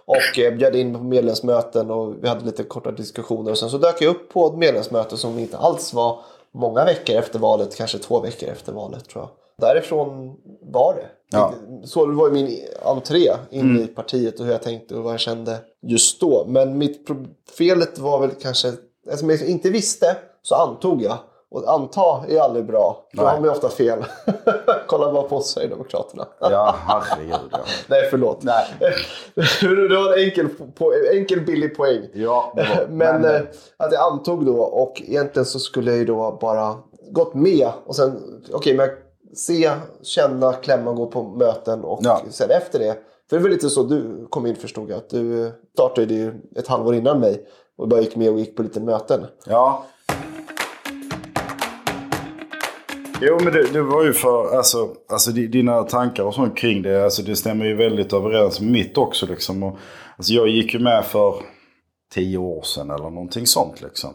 och 0.04 0.38
eh, 0.38 0.54
bjöd 0.54 0.76
in 0.76 0.94
på 0.94 1.00
medlemsmöten 1.04 1.90
och 1.90 2.14
vi 2.24 2.28
hade 2.28 2.44
lite 2.44 2.64
korta 2.64 2.90
diskussioner. 2.90 3.50
Och 3.50 3.58
sen 3.58 3.70
så 3.70 3.78
dök 3.78 4.02
jag 4.02 4.10
upp 4.10 4.32
på 4.32 4.46
ett 4.46 4.54
medlemsmöte 4.54 5.16
som 5.16 5.38
inte 5.38 5.58
alls 5.58 5.92
var 5.94 6.20
många 6.54 6.84
veckor 6.84 7.16
efter 7.16 7.38
valet, 7.38 7.76
kanske 7.76 7.98
två 7.98 8.20
veckor 8.20 8.48
efter 8.48 8.72
valet 8.72 9.08
tror 9.08 9.22
jag. 9.24 9.30
Därifrån 9.66 10.36
var 10.62 10.94
det. 10.94 11.06
Ja. 11.30 11.52
Så 11.84 12.06
det 12.06 12.14
var 12.14 12.26
ju 12.28 12.32
min 12.32 12.58
entré 12.84 13.28
in 13.50 13.80
i 13.80 13.86
partiet 13.86 14.40
och 14.40 14.46
hur 14.46 14.52
jag 14.52 14.62
tänkte 14.62 14.94
och 14.96 15.02
vad 15.02 15.12
jag 15.12 15.20
kände 15.20 15.58
just 15.82 16.20
då. 16.20 16.44
Men 16.48 16.78
mitt 16.78 17.06
felet 17.58 17.98
var 17.98 18.18
väl 18.20 18.30
kanske, 18.30 18.68
eftersom 19.06 19.30
jag 19.30 19.42
inte 19.42 19.70
visste 19.70 20.16
så 20.42 20.54
antog 20.54 21.02
jag. 21.02 21.16
Och 21.50 21.72
anta 21.72 22.24
är 22.28 22.40
aldrig 22.40 22.66
bra. 22.66 23.08
Då 23.12 23.22
har 23.22 23.40
man 23.40 23.50
ofta 23.50 23.68
fel. 23.68 24.04
Kolla 24.86 25.12
bara 25.12 25.22
på 25.22 25.40
Sverigedemokraterna. 25.40 26.26
Ja, 26.40 26.74
herregud 26.86 27.34
ja. 27.52 27.58
Nej, 27.88 28.08
förlåt. 28.10 28.42
Nej. 28.42 28.64
det 29.60 29.96
var 29.96 30.12
en 30.18 30.24
enkel, 30.24 30.48
po- 30.78 31.16
enkel 31.18 31.40
billig 31.40 31.76
poäng. 31.76 32.00
Ja, 32.14 32.52
var- 32.56 32.86
Men, 32.88 33.20
men, 33.22 33.24
eh, 33.34 33.40
att 33.76 33.92
jag 33.92 34.12
antog 34.12 34.46
då 34.46 34.62
och 34.62 35.02
egentligen 35.06 35.46
så 35.46 35.58
skulle 35.58 35.90
jag 35.90 35.98
ju 35.98 36.04
då 36.04 36.38
bara 36.40 36.74
gått 37.10 37.34
med 37.34 37.68
och 37.86 37.96
sen, 37.96 38.40
okej, 38.52 38.74
men 38.76 38.88
se, 39.34 39.70
känna, 40.02 40.52
klämma, 40.52 40.92
gå 40.92 41.06
på 41.06 41.22
möten 41.22 41.84
och 41.84 42.00
Ja. 42.02 42.22
sen 42.30 42.50
efter 42.50 42.78
det. 42.78 42.96
För 43.30 43.36
det 43.36 43.42
var 43.42 43.50
lite 43.50 43.70
så 43.70 43.82
du 43.82 44.26
kom 44.30 44.46
in 44.46 44.56
förstod 44.56 44.90
jag. 44.90 44.96
Att 44.98 45.10
du 45.10 45.52
startade 45.74 46.14
ju 46.14 46.32
ett 46.56 46.68
halvår 46.68 46.94
innan 46.94 47.20
mig 47.20 47.46
och 47.78 47.88
bara 47.88 48.00
gick 48.00 48.16
med 48.16 48.30
och 48.30 48.38
gick 48.38 48.56
på 48.56 48.62
lite 48.62 48.80
möten. 48.80 49.26
Ja. 49.46 49.84
Jo 53.20 53.38
men 53.44 53.52
det, 53.52 53.72
det 53.72 53.82
var 53.82 54.04
ju 54.04 54.12
för, 54.12 54.56
alltså, 54.56 54.88
alltså 55.08 55.30
di- 55.30 55.46
dina 55.46 55.82
tankar 55.82 56.24
och 56.24 56.34
sånt 56.34 56.56
kring 56.56 56.82
det, 56.82 57.04
alltså 57.04 57.22
det 57.22 57.36
stämmer 57.36 57.64
ju 57.64 57.76
väldigt 57.76 58.12
överens 58.12 58.60
med 58.60 58.70
mitt 58.72 58.98
också 58.98 59.26
liksom. 59.26 59.62
Och, 59.62 59.76
alltså 60.16 60.32
jag 60.32 60.48
gick 60.48 60.74
ju 60.74 60.80
med 60.80 61.04
för 61.04 61.34
tio 62.14 62.38
år 62.38 62.62
sedan 62.62 62.90
eller 62.90 63.10
någonting 63.10 63.46
sånt 63.46 63.82
liksom. 63.82 64.10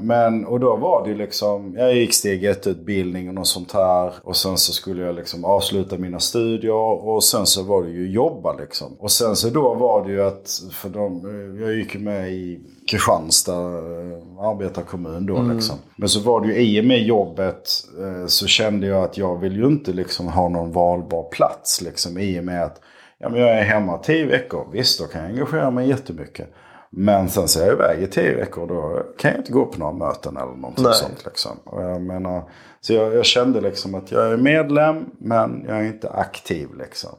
Men, 0.00 0.46
och 0.46 0.60
då 0.60 0.76
var 0.76 1.08
det 1.08 1.14
liksom, 1.14 1.74
jag 1.78 1.94
gick 1.94 2.14
steg 2.14 2.44
ett 2.44 2.66
utbildning 2.66 3.28
och 3.28 3.34
något 3.34 3.46
sånt 3.46 3.72
här. 3.72 4.14
Och 4.22 4.36
sen 4.36 4.56
så 4.56 4.72
skulle 4.72 5.02
jag 5.02 5.14
liksom 5.14 5.44
avsluta 5.44 5.98
mina 5.98 6.20
studier 6.20 6.72
och 7.08 7.24
sen 7.24 7.46
så 7.46 7.62
var 7.62 7.82
det 7.82 7.90
ju 7.90 8.10
jobba 8.10 8.56
liksom. 8.56 8.96
Och 8.98 9.10
sen 9.10 9.36
så 9.36 9.48
då 9.48 9.74
var 9.74 10.04
det 10.04 10.12
ju 10.12 10.22
att, 10.22 10.60
för 10.72 10.88
de, 10.88 11.22
jag 11.60 11.74
gick 11.74 11.94
med 11.94 12.32
i 12.32 12.60
Kristianstad 12.90 13.52
eh, 13.52 14.44
arbetarkommun 14.44 15.26
då 15.26 15.42
liksom. 15.42 15.76
Men 15.96 16.08
så 16.08 16.20
var 16.20 16.40
det 16.40 16.46
ju 16.46 16.60
i 16.60 16.80
och 16.80 16.84
med 16.84 17.02
jobbet 17.02 17.68
eh, 17.98 18.26
så 18.26 18.46
kände 18.46 18.86
jag 18.86 19.04
att 19.04 19.18
jag 19.18 19.40
vill 19.40 19.56
ju 19.56 19.66
inte 19.66 19.92
liksom 19.92 20.28
ha 20.28 20.48
någon 20.48 20.72
valbar 20.72 21.22
plats 21.22 21.80
liksom 21.80 22.18
i 22.18 22.40
och 22.40 22.44
med 22.44 22.64
att 22.64 22.80
ja, 23.18 23.28
men 23.28 23.40
jag 23.40 23.50
är 23.50 23.62
hemma 23.62 23.98
tio 23.98 24.26
veckor. 24.26 24.68
Visst, 24.72 25.00
då 25.00 25.06
kan 25.06 25.20
jag 25.20 25.30
engagera 25.30 25.70
mig 25.70 25.88
jättemycket. 25.88 26.52
Men 26.92 27.28
sen 27.28 27.48
så 27.48 27.60
är 27.60 27.66
jag 27.66 27.74
iväg 27.74 28.02
i 28.02 28.06
tio 28.06 28.34
veckor 28.34 28.66
då 28.66 29.02
kan 29.18 29.30
jag 29.30 29.40
inte 29.40 29.52
gå 29.52 29.66
på 29.66 29.78
några 29.78 29.92
möten 29.92 30.36
eller 30.36 30.56
någonting 30.56 30.84
Nej. 30.84 30.94
sånt. 30.94 31.24
Liksom. 31.24 31.58
Och 31.64 31.82
jag 31.82 32.02
menar, 32.02 32.42
så 32.80 32.92
jag, 32.92 33.14
jag 33.14 33.24
kände 33.24 33.60
liksom 33.60 33.94
att 33.94 34.10
jag 34.10 34.32
är 34.32 34.36
medlem 34.36 35.06
men 35.18 35.64
jag 35.68 35.78
är 35.78 35.84
inte 35.84 36.10
aktiv 36.10 36.68
liksom. 36.78 37.10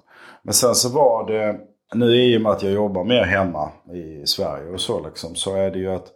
Men 0.43 0.53
sen 0.53 0.75
så 0.75 0.89
var 0.89 1.27
det, 1.27 1.55
nu 1.93 2.15
i 2.15 2.37
och 2.37 2.41
med 2.41 2.51
att 2.51 2.63
jag 2.63 2.71
jobbar 2.71 3.03
mer 3.03 3.23
hemma 3.23 3.69
i 3.93 4.25
Sverige 4.27 4.71
och 4.71 4.81
så 4.81 5.05
liksom, 5.05 5.35
så 5.35 5.55
är 5.55 5.71
det 5.71 5.79
ju 5.79 5.91
att 5.91 6.07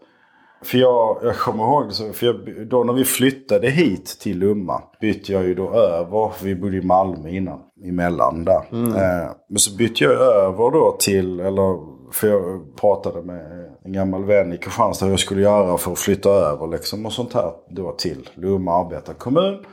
för 0.64 0.78
jag, 0.78 1.20
jag 1.24 1.36
kommer 1.36 1.64
ihåg, 1.64 1.94
så, 1.94 2.14
för 2.14 2.26
jag, 2.26 2.68
då 2.68 2.84
när 2.84 2.94
vi 2.94 3.06
flyttade 3.06 3.70
hit 3.70 4.18
till 4.22 4.40
Lumma 4.40 4.82
bytte 5.02 5.34
jag 5.34 5.44
ju 5.44 5.56
då 5.56 5.74
över, 5.74 6.32
vi 6.44 6.56
bodde 6.56 6.78
i 6.78 6.82
Malmö 6.82 7.30
innan, 7.30 7.60
emellan 7.86 8.46
där. 8.46 8.62
Eh, 8.72 9.32
men 9.50 9.58
så 9.58 9.78
bytte 9.78 10.04
jag 10.04 10.14
över 10.14 10.72
då 10.72 10.96
till, 11.00 11.40
eller 11.40 11.95
för 12.16 12.28
jag 12.28 12.76
pratade 12.76 13.22
med 13.22 13.72
en 13.84 13.94
gammal 13.94 14.24
vän 14.24 14.54
i 14.54 14.58
Kristianstad 14.58 15.06
hur 15.06 15.14
jag 15.14 15.20
skulle 15.20 15.42
göra 15.42 15.78
för 15.78 15.92
att 15.92 16.00
flytta 16.00 16.30
över 16.30 16.68
liksom 16.68 17.06
och 17.06 17.14
sånt 17.14 17.34
här 17.34 17.52
då 17.70 17.92
till 17.92 18.30
Lumma 18.34 18.86
arbetarkommun. 18.86 19.66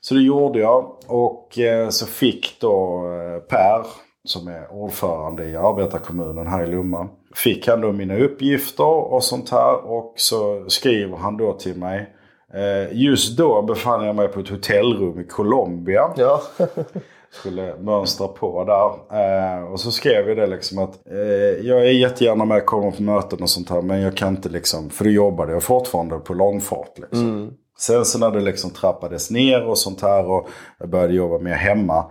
Så 0.00 0.14
det 0.14 0.20
gjorde 0.20 0.58
jag 0.58 0.96
och 1.06 1.58
eh, 1.58 1.88
så 1.88 2.06
fick 2.06 2.60
då 2.60 3.04
eh, 3.06 3.40
Per, 3.40 3.86
som 4.24 4.48
är 4.48 4.72
ordförande 4.72 5.44
i 5.44 5.56
arbetarkommunen 5.56 6.46
här 6.46 6.62
i 6.62 6.66
Lomma, 6.66 7.08
fick 7.34 7.68
han 7.68 7.80
då 7.80 7.92
mina 7.92 8.16
uppgifter 8.16 9.12
och 9.12 9.24
sånt 9.24 9.50
här 9.50 9.90
och 9.90 10.14
så 10.16 10.64
skriver 10.68 11.16
han 11.16 11.36
då 11.36 11.52
till 11.52 11.78
mig. 11.78 12.14
Eh, 12.54 12.98
just 12.98 13.38
då 13.38 13.62
befann 13.62 14.06
jag 14.06 14.16
mig 14.16 14.28
på 14.28 14.40
ett 14.40 14.48
hotellrum 14.48 15.20
i 15.20 15.24
Colombia. 15.24 16.10
Ja. 16.16 16.42
skulle 17.30 17.76
mönstra 17.76 18.28
på 18.28 18.64
där. 18.64 19.18
Eh, 19.20 19.72
och 19.72 19.80
så 19.80 19.90
skrev 19.90 20.28
jag 20.28 20.36
det 20.36 20.46
liksom 20.46 20.78
att 20.78 21.06
eh, 21.10 21.66
jag 21.66 21.78
är 21.78 21.90
jättegärna 21.90 22.44
med 22.44 22.58
och 22.58 22.66
kommer 22.66 22.90
på 22.90 23.02
möten 23.02 23.42
och 23.42 23.50
sånt 23.50 23.70
här. 23.70 23.82
Men 23.82 24.00
jag 24.00 24.16
kan 24.16 24.36
inte 24.36 24.48
liksom, 24.48 24.90
för 24.90 25.04
då 25.04 25.10
jobbade 25.10 25.52
jag 25.52 25.62
fortfarande 25.62 26.18
på 26.18 26.34
långfart. 26.34 26.98
Liksom. 26.98 27.30
Mm. 27.30 27.50
Sen 27.78 28.04
så 28.04 28.18
när 28.18 28.30
det 28.30 28.40
liksom 28.40 28.70
trappades 28.70 29.30
ner 29.30 29.66
och 29.66 29.78
sånt 29.78 30.02
här 30.02 30.30
och 30.30 30.48
jag 30.78 30.88
började 30.88 31.14
jobba 31.14 31.38
mer 31.38 31.54
hemma. 31.54 32.04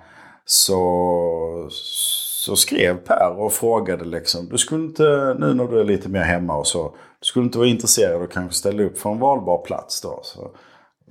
Så, 0.45 1.67
så 1.69 2.55
skrev 2.55 2.97
Per 2.97 3.39
och 3.39 3.53
frågade 3.53 4.05
liksom. 4.05 4.49
Du 4.49 4.57
skulle 4.57 4.83
inte, 4.83 5.35
nu 5.39 5.53
när 5.53 5.67
du 5.67 5.79
är 5.79 5.83
lite 5.83 6.09
mer 6.09 6.21
hemma 6.21 6.57
och 6.57 6.67
så. 6.67 6.83
Du 7.19 7.25
skulle 7.25 7.45
inte 7.45 7.57
vara 7.57 7.67
intresserad 7.67 8.21
och 8.21 8.31
kanske 8.31 8.55
ställa 8.55 8.83
upp 8.83 8.97
för 8.97 9.09
en 9.09 9.19
valbar 9.19 9.57
plats 9.57 10.01
då. 10.01 10.19
Så 10.23 10.51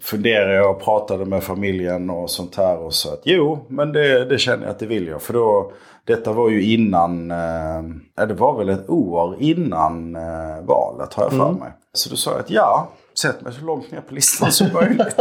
funderade 0.02 0.54
jag 0.54 0.70
och 0.70 0.82
pratade 0.82 1.24
med 1.24 1.42
familjen 1.42 2.10
och 2.10 2.30
sånt 2.30 2.56
här 2.56 2.78
och 2.78 2.94
sa 2.94 3.12
att 3.12 3.22
jo, 3.24 3.64
men 3.68 3.92
det, 3.92 4.24
det 4.24 4.38
känner 4.38 4.62
jag 4.62 4.70
att 4.70 4.78
det 4.78 4.86
vill 4.86 5.06
jag. 5.06 5.22
För 5.22 5.32
då, 5.32 5.72
detta 6.04 6.32
var 6.32 6.50
ju 6.50 6.72
innan, 6.72 7.30
eh, 7.30 8.26
det 8.26 8.34
var 8.34 8.58
väl 8.58 8.68
ett 8.68 8.90
år 8.90 9.36
innan 9.38 10.16
eh, 10.16 10.64
valet 10.64 11.14
har 11.14 11.22
jag 11.22 11.32
för 11.32 11.52
mig. 11.52 11.72
Så 11.92 12.10
då 12.10 12.16
sa 12.16 12.30
jag 12.30 12.40
att 12.40 12.50
ja, 12.50 12.88
sätt 13.18 13.40
mig 13.42 13.52
så 13.52 13.64
långt 13.64 13.90
ner 13.90 14.00
på 14.00 14.14
listan 14.14 14.52
som 14.52 14.72
möjligt. 14.72 15.16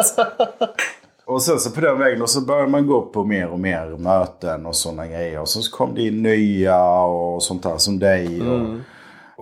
och 1.26 1.42
sen 1.42 1.60
så 1.60 1.72
på 1.72 1.82
den 1.82 2.00
vägen 2.00 2.22
och 2.22 2.30
så 2.30 2.42
började 2.42 2.68
man 2.70 2.88
gå 2.88 3.02
på 3.02 3.24
mer 3.24 3.48
och 3.48 3.60
mer 3.60 3.86
möten 3.86 4.66
och 4.66 4.76
sådana 4.76 5.08
grejer. 5.08 5.40
Och 5.40 5.50
så 5.50 5.72
kom 5.72 5.96
det 5.96 6.02
in 6.02 6.24
nya 6.24 7.02
och 7.02 7.44
sånt 7.44 7.64
där 7.64 7.78
som 7.78 8.00
dig. 8.00 8.42
Och, 8.42 8.78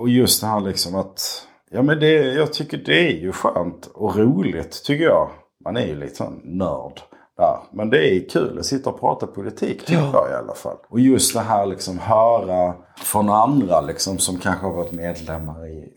och 0.01 0.09
just 0.09 0.41
det 0.41 0.47
här 0.47 0.59
liksom 0.59 0.95
att 0.95 1.47
Ja 1.75 1.82
men 1.82 2.00
det, 2.00 2.12
jag 2.13 2.53
tycker 2.53 2.77
det 2.77 3.08
är 3.08 3.13
ju 3.13 3.32
skönt 3.32 3.89
och 3.94 4.15
roligt 4.15 4.84
tycker 4.84 5.03
jag. 5.03 5.30
Man 5.65 5.77
är 5.77 5.86
ju 5.86 5.96
lite 6.00 6.15
sån 6.15 6.42
nörd 6.44 7.01
där. 7.38 7.58
Men 7.72 7.89
det 7.89 8.10
är 8.10 8.30
kul 8.30 8.60
att 8.60 8.65
sitta 8.65 8.89
och 8.89 9.00
prata 9.00 9.27
politik 9.27 9.86
tycker 9.86 10.12
jag 10.13 10.32
i 10.32 10.34
alla 10.34 10.53
fall. 10.53 10.77
Och 10.89 11.00
just 11.00 11.34
det 11.34 11.39
här 11.39 11.65
liksom 11.65 12.00
höra 12.00 12.74
från 12.98 13.30
andra 13.30 13.82
liksom 13.82 14.18
som 14.18 14.38
kanske 14.38 14.65
har 14.65 14.74
varit 14.74 14.92
medlemmar 14.92 15.68
i 15.68 15.94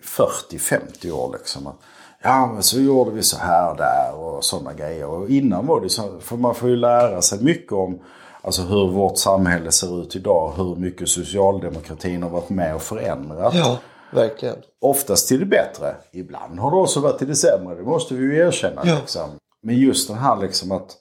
40-50 0.50 1.10
år 1.10 1.32
liksom. 1.38 1.66
Att, 1.66 1.76
ja 2.22 2.50
men 2.52 2.62
så 2.62 2.80
gjorde 2.80 3.10
vi 3.10 3.22
så 3.22 3.38
här 3.38 3.76
där 3.76 4.18
och 4.18 4.44
sådana 4.44 4.72
grejer. 4.72 5.06
Och 5.06 5.28
innan 5.28 5.66
var 5.66 5.80
det 5.80 5.88
så, 5.88 6.18
för 6.20 6.36
man 6.36 6.54
får 6.54 6.68
ju 6.68 6.76
lära 6.76 7.22
sig 7.22 7.42
mycket 7.42 7.72
om 7.72 7.98
Alltså 8.42 8.62
hur 8.62 8.90
vårt 8.90 9.18
samhälle 9.18 9.72
ser 9.72 10.02
ut 10.02 10.16
idag. 10.16 10.52
Hur 10.56 10.76
mycket 10.76 11.08
socialdemokratin 11.08 12.22
har 12.22 12.30
varit 12.30 12.48
med 12.48 12.74
och 12.74 12.82
förändrat. 12.82 13.54
ja, 13.54 13.78
verkligen. 14.12 14.56
Oftast 14.80 15.28
till 15.28 15.40
det 15.40 15.46
bättre. 15.46 15.96
Ibland 16.12 16.58
har 16.58 16.70
det 16.70 16.76
också 16.76 17.00
varit 17.00 17.18
till 17.18 17.28
det 17.28 17.36
sämre. 17.36 17.74
Det 17.74 17.82
måste 17.82 18.14
vi 18.14 18.22
ju 18.24 18.38
erkänna. 18.38 18.82
Ja. 18.84 18.94
Liksom. 19.00 19.30
Men 19.62 19.76
just 19.76 20.08
den 20.08 20.18
här 20.18 20.36
liksom 20.36 20.72
att 20.72 20.96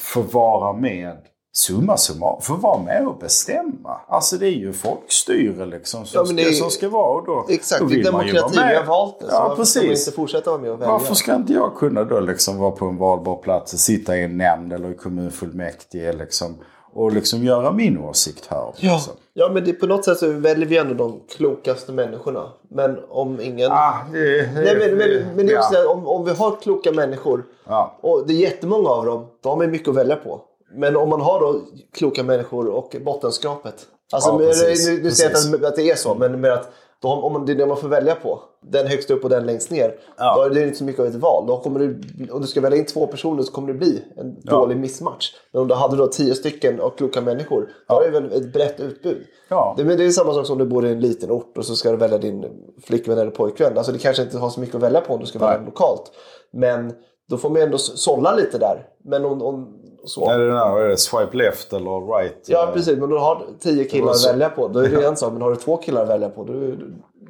få 0.00 0.22
vara 0.22 0.72
med. 0.72 1.16
Summa 1.56 1.96
summarum. 1.96 2.40
Få 2.42 2.54
vara 2.54 2.82
med 2.82 3.06
och 3.06 3.18
bestämma. 3.18 4.00
Alltså 4.08 4.36
det 4.36 4.46
är 4.46 4.50
ju 4.56 4.72
folkstyre 4.72 5.66
liksom 5.66 6.06
som, 6.06 6.18
Ja, 6.28 6.32
det 6.32 6.42
ska, 6.42 6.48
är- 6.50 6.52
som 6.52 6.70
ska 6.70 6.88
vara. 6.88 7.20
Och 7.20 7.26
då, 7.26 7.46
Exakt, 7.48 7.80
då 7.80 7.86
det 7.86 7.94
är 7.94 7.96
vill 7.96 8.12
man 8.12 8.26
ju 8.26 8.32
demokrati. 8.32 8.68
Vi 8.70 8.76
har 8.76 8.84
valt 8.84 9.20
det. 9.20 9.26
Så 9.26 9.32
Ja, 9.34 9.48
man 9.48 9.56
precis. 9.56 10.06
inte 10.06 10.16
fortsätta 10.16 10.50
vara 10.50 10.60
med 10.60 10.70
och 10.70 10.80
välja? 10.80 10.92
Varför 10.92 11.14
ska 11.14 11.34
inte 11.34 11.52
jag 11.52 11.74
kunna 11.76 12.04
då 12.04 12.20
liksom 12.20 12.58
vara 12.58 12.70
på 12.70 12.84
en 12.86 12.96
valbar 12.96 13.36
plats 13.36 13.72
och 13.72 13.78
sitta 13.78 14.16
i 14.16 14.22
en 14.24 14.36
nämnd 14.36 14.72
eller 14.72 14.90
i 14.90 14.94
kommunfullmäktige 14.94 16.12
liksom, 16.12 16.58
och 16.92 17.12
liksom 17.12 17.44
göra 17.44 17.72
min 17.72 17.98
åsikt 17.98 18.46
hörd? 18.46 18.74
Ja, 18.76 18.94
Liksom. 18.94 19.12
ja 19.34 19.48
men 19.48 19.64
det, 19.64 19.72
på 19.72 19.86
något 19.86 20.04
sätt 20.04 20.18
så 20.18 20.30
väljer 20.32 20.66
vi 20.68 20.76
ändå 20.78 20.94
de 20.94 21.20
klokaste 21.36 21.92
människorna. 21.92 22.52
Men 22.68 22.98
om 23.08 23.40
ingen... 23.40 23.72
Ah, 23.72 23.94
det, 24.12 24.52
Nej, 24.54 24.76
men, 24.78 24.96
men, 24.96 25.36
men 25.36 25.46
det 25.46 25.52
är 25.52 25.58
också 25.58 25.74
ja. 25.74 25.80
det, 25.80 25.86
om, 25.86 26.08
om 26.08 26.24
vi 26.24 26.30
har 26.30 26.56
kloka 26.62 26.92
människor 26.92 27.44
Ja. 27.66 27.98
och 28.00 28.26
det 28.26 28.32
är 28.32 28.36
jättemånga 28.36 28.88
av 28.88 29.04
dem, 29.06 29.26
då 29.42 29.48
har 29.48 29.56
man 29.56 29.70
mycket 29.70 29.88
att 29.88 29.94
välja 29.96 30.16
på. 30.16 30.40
Men 30.74 30.96
om 30.96 31.08
man 31.08 31.20
har 31.20 31.40
då 31.40 31.60
kloka 31.92 32.22
människor 32.22 32.66
och 32.68 32.96
bottenskrapet. 33.04 33.74
Alltså, 34.12 34.30
Ja, 34.30 34.38
precis, 34.38 34.88
nu, 34.88 35.02
nu 35.02 35.10
säger 35.10 35.30
jag 35.30 35.54
att, 35.54 35.64
att 35.64 35.76
det 35.76 35.90
är 35.90 35.94
så, 35.96 36.14
men 36.14 36.40
med 36.40 36.52
att 36.52 36.70
då, 37.02 37.08
om 37.08 37.46
det 37.46 37.52
är 37.52 37.56
det 37.56 37.66
man 37.66 37.76
får 37.76 37.88
välja 37.88 38.14
på. 38.14 38.40
Den 38.62 38.86
högst 38.86 39.10
upp 39.10 39.24
och 39.24 39.30
den 39.30 39.46
längst 39.46 39.70
ner. 39.70 39.94
Ja. 40.18 40.34
Då 40.36 40.42
är 40.42 40.50
det 40.50 40.62
inte 40.64 40.78
så 40.78 40.84
mycket 40.84 41.00
av 41.00 41.06
ett 41.06 41.14
val. 41.14 41.44
Då 41.46 41.56
kommer 41.56 41.80
det, 41.80 42.30
om 42.32 42.40
du 42.40 42.46
ska 42.46 42.60
välja 42.60 42.78
in 42.78 42.86
två 42.86 43.06
personer 43.06 43.42
så 43.42 43.52
kommer 43.52 43.68
det 43.68 43.74
bli 43.74 44.02
en 44.16 44.36
Ja. 44.42 44.50
dålig 44.52 44.76
missmatch. 44.76 45.32
Men 45.52 45.62
om 45.62 45.68
du 45.68 45.74
hade 45.74 45.96
då 45.96 46.06
tio 46.06 46.34
stycken 46.34 46.80
och 46.80 46.98
kloka 46.98 47.20
människor, 47.20 47.68
då 47.88 48.00
är 48.00 48.10
det 48.10 48.20
väl 48.20 48.32
ett 48.32 48.52
brett 48.52 48.80
utbud. 48.80 49.26
Ja. 49.48 49.74
Det, 49.76 49.84
men 49.84 49.96
det 49.96 50.04
är 50.04 50.10
samma 50.10 50.32
sak 50.34 50.46
som 50.46 50.58
du 50.58 50.64
bor 50.66 50.86
i 50.86 50.90
en 50.92 51.00
liten 51.00 51.30
ort 51.30 51.58
och 51.58 51.64
så 51.64 51.76
ska 51.76 51.90
du 51.90 51.96
välja 51.96 52.18
din 52.18 52.44
flickvän 52.82 53.18
eller 53.18 53.30
pojkvän. 53.30 53.76
Alltså 53.78 53.92
det 53.92 53.98
kanske 53.98 54.22
inte 54.22 54.38
har 54.38 54.50
så 54.50 54.60
mycket 54.60 54.74
att 54.74 54.82
välja 54.82 55.00
på 55.00 55.14
om 55.14 55.20
du 55.20 55.26
ska 55.26 55.38
välja 55.38 55.56
Nej. 55.56 55.66
lokalt. 55.66 56.12
Men 56.52 56.92
då 57.30 57.36
får 57.36 57.50
man 57.50 57.62
ändå 57.62 57.76
s- 57.76 57.98
sålla 57.98 58.34
lite 58.36 58.58
där. 58.58 58.86
Men 59.04 59.24
om, 59.24 59.42
om 59.42 59.76
så. 60.04 60.30
Är 60.30 60.38
det 60.38 60.46
den 60.46 60.56
här, 60.56 60.80
är 60.80 60.88
det 60.88 60.96
swipe 60.96 61.36
left 61.36 61.72
eller 61.72 62.18
right? 62.18 62.44
Ja 62.46 62.70
precis, 62.74 62.98
men 62.98 63.10
då 63.10 63.18
har 63.18 63.34
du 63.34 63.58
tio 63.58 63.84
killar 63.84 64.10
att 64.10 64.26
välja 64.28 64.48
på. 64.48 64.68
Då 64.68 64.78
är 64.78 64.88
det 64.88 65.06
en 65.06 65.16
sak. 65.16 65.32
Men 65.32 65.42
har 65.42 65.50
du 65.50 65.56
två 65.56 65.76
killar 65.76 66.02
att 66.02 66.08
välja 66.08 66.28
på 66.28 66.44
då, 66.44 66.52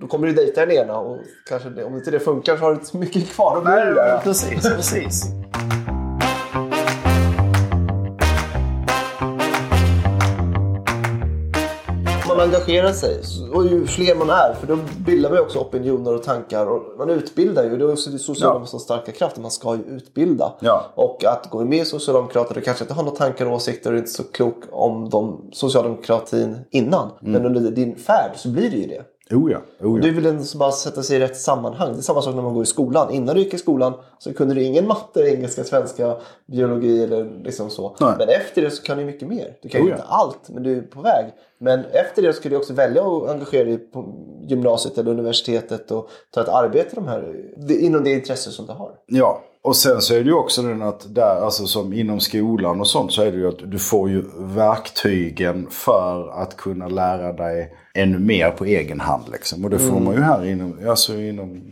då 0.01 0.07
kommer 0.07 0.27
du 0.27 0.33
dejta 0.33 0.67
den 0.67 0.77
ena. 0.77 0.99
Och 0.99 1.17
kanske 1.49 1.69
det, 1.69 1.85
om 1.85 1.95
inte 1.95 2.11
det 2.11 2.21
funkar 2.21 2.57
så 2.57 2.63
har 2.63 2.71
du 2.71 2.75
inte 2.75 2.87
så 2.87 2.97
mycket 2.97 3.29
kvar. 3.29 3.55
Då 3.55 3.61
blir 3.61 3.73
Nej, 3.73 3.95
där. 3.95 4.19
precis, 4.19 4.63
precis. 4.63 5.25
Man 12.41 12.49
engagerar 12.49 12.93
sig 12.93 13.21
och 13.53 13.67
ju 13.67 13.87
fler 13.87 14.15
man 14.15 14.31
är 14.31 14.55
för 14.55 14.67
då 14.67 14.79
bildar 14.99 15.31
man 15.31 15.39
ju 15.39 15.43
också 15.43 15.59
opinioner 15.59 16.15
och 16.15 16.23
tankar 16.23 16.67
och 16.67 16.99
man 16.99 17.11
utbildar 17.11 17.65
ju. 17.65 17.79
Det 17.79 17.85
är 17.85 17.93
också 17.93 18.19
sociala 18.19 18.67
som 18.67 18.81
starka 18.81 19.13
krafter. 19.13 19.41
Man 19.41 19.51
ska 19.51 19.77
ju 19.77 19.83
utbilda. 19.83 20.53
Ja. 20.61 20.91
Och 20.95 21.25
att 21.25 21.51
gå 21.51 21.65
med 21.65 21.79
i 21.79 21.85
Socialdemokraterna, 21.85 22.55
du 22.55 22.61
kanske 22.61 22.85
inte 22.85 22.95
har 22.95 23.03
några 23.03 23.17
tankar 23.17 23.47
och 23.47 23.53
åsikter 23.53 23.91
och 23.91 23.97
är 23.97 23.99
inte 23.99 24.11
så 24.11 24.23
klok 24.25 24.57
om 24.71 25.11
de, 25.11 25.51
socialdemokratin 25.53 26.59
innan. 26.71 27.11
Men 27.21 27.47
under 27.47 27.71
din 27.71 27.97
färd 27.97 28.31
så 28.37 28.49
blir 28.49 28.71
det 28.71 28.77
ju 28.77 28.87
det. 28.87 29.03
Oh 29.33 29.53
ja, 29.53 29.59
oh 29.81 29.97
ja. 29.99 30.03
Du 30.03 30.11
vill 30.11 30.27
inte 30.27 30.57
bara 30.57 30.73
sätta 30.73 31.03
sig 31.03 31.17
i 31.17 31.21
rätt 31.21 31.37
sammanhang. 31.37 31.93
Det 31.93 31.99
är 31.99 32.03
samma 32.03 32.23
sak 32.23 32.35
när 32.35 32.43
man 32.43 32.55
går 32.55 32.63
i 32.63 32.67
skolan. 32.67 33.11
Innan 33.11 33.35
du 33.35 33.41
gick 33.43 33.55
i 33.55 33.59
skolan 33.59 33.93
så 34.19 34.35
kunde 34.35 34.55
du 34.55 34.63
ingen 34.63 34.87
matte, 34.87 35.21
engelska, 35.21 35.65
svenska, 35.65 36.17
biologi 36.47 37.05
eller 37.05 37.43
liksom 37.45 37.71
så. 37.71 37.97
Nej. 38.01 38.15
Men 38.19 38.29
efter 38.29 38.63
det 38.63 38.71
så 38.71 38.83
kan 38.83 38.99
du 38.99 39.05
mycket 39.05 39.29
mer. 39.29 39.57
Du 39.63 39.69
kan 39.69 39.81
Oh 39.83 39.89
ja. 39.89 39.95
inte 39.95 40.05
allt, 40.07 40.49
men 40.49 40.63
du 40.63 40.79
är 40.79 40.83
på 40.83 41.01
väg. 41.01 41.25
Men 41.59 41.81
efter 41.85 42.23
det 42.23 42.33
så 42.33 42.41
ska 42.41 42.49
du 42.49 42.57
också 42.57 42.73
välja 42.73 43.03
att 43.03 43.29
engagera 43.31 43.65
dig 43.65 43.79
på 43.79 44.15
gymnasiet 44.43 44.99
eller 44.99 45.11
universitetet 45.11 45.91
och 45.91 46.09
ta 46.31 46.41
ett 46.41 46.49
arbete 46.49 46.91
de 46.95 47.09
här, 47.09 47.35
det- 47.57 47.75
inom 47.81 48.05
det 48.05 48.11
intresse 48.11 48.51
som 48.51 48.67
du 48.67 48.73
har. 48.73 48.93
Ja, 49.07 49.43
och 49.63 49.77
sen 49.77 50.01
så 50.01 50.15
är 50.15 50.19
det 50.19 50.25
ju 50.25 50.33
också 50.35 50.63
den 50.63 50.83
att 50.83 51.15
där, 51.15 51.41
alltså 51.45 51.67
som 51.67 51.93
inom 51.93 52.21
skolan 52.21 52.81
och 52.81 52.87
sånt 52.87 53.13
så 53.13 53.23
är 53.23 53.33
det 53.33 53.39
ju 53.39 53.49
att 53.49 53.71
du 53.71 53.79
får 53.79 54.11
ju 54.11 54.25
verktygen 54.39 55.67
för 55.71 56.43
att 56.43 56.57
kunna 56.57 56.89
lära 56.89 57.33
dig 57.33 57.75
ännu 57.95 58.19
mer 58.19 58.51
på 58.51 58.65
egen 58.65 59.01
hand 59.01 59.25
liksom. 59.33 59.65
Och 59.65 59.71
det 59.71 59.79
får 59.79 60.01
man 60.01 60.15
ju 60.15 60.21
här 60.21 60.45
inom, 60.47 60.79
alltså 60.89 61.15
inom 61.15 61.63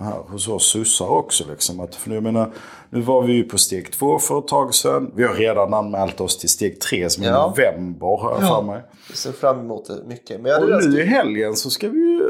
här 0.00 0.18
hos 0.28 0.48
oss 0.48 0.70
sossar 0.72 1.08
också 1.08 1.44
liksom. 1.50 1.80
Att, 1.80 1.94
för 1.94 2.10
jag 2.10 2.22
menar, 2.22 2.52
nu 2.90 3.00
var 3.00 3.22
vi 3.22 3.32
ju 3.32 3.42
på 3.42 3.58
steg 3.58 3.92
två 3.92 4.18
för 4.18 4.38
ett 4.38 4.48
tag 4.48 4.74
sedan. 4.74 5.10
Vi 5.16 5.24
har 5.24 5.34
redan 5.34 5.74
anmält 5.74 6.20
oss 6.20 6.38
till 6.38 6.48
steg 6.48 6.80
tre 6.80 7.10
som 7.10 7.24
är 7.24 7.28
Ja. 7.28 7.46
november 7.56 8.06
har 8.22 8.30
jag 8.30 8.48
för 8.48 8.62
mig. 8.62 8.82
Jag 9.08 9.16
ser 9.16 9.32
fram 9.32 9.60
emot 9.60 9.86
det 9.86 10.08
mycket. 10.08 10.40
Men 10.40 10.62
Och 10.62 10.68
nu 10.90 11.00
i 11.00 11.04
helgen 11.04 11.54
så 11.56 11.70
ska 11.70 11.88
vi 11.88 11.98
ju 11.98 12.20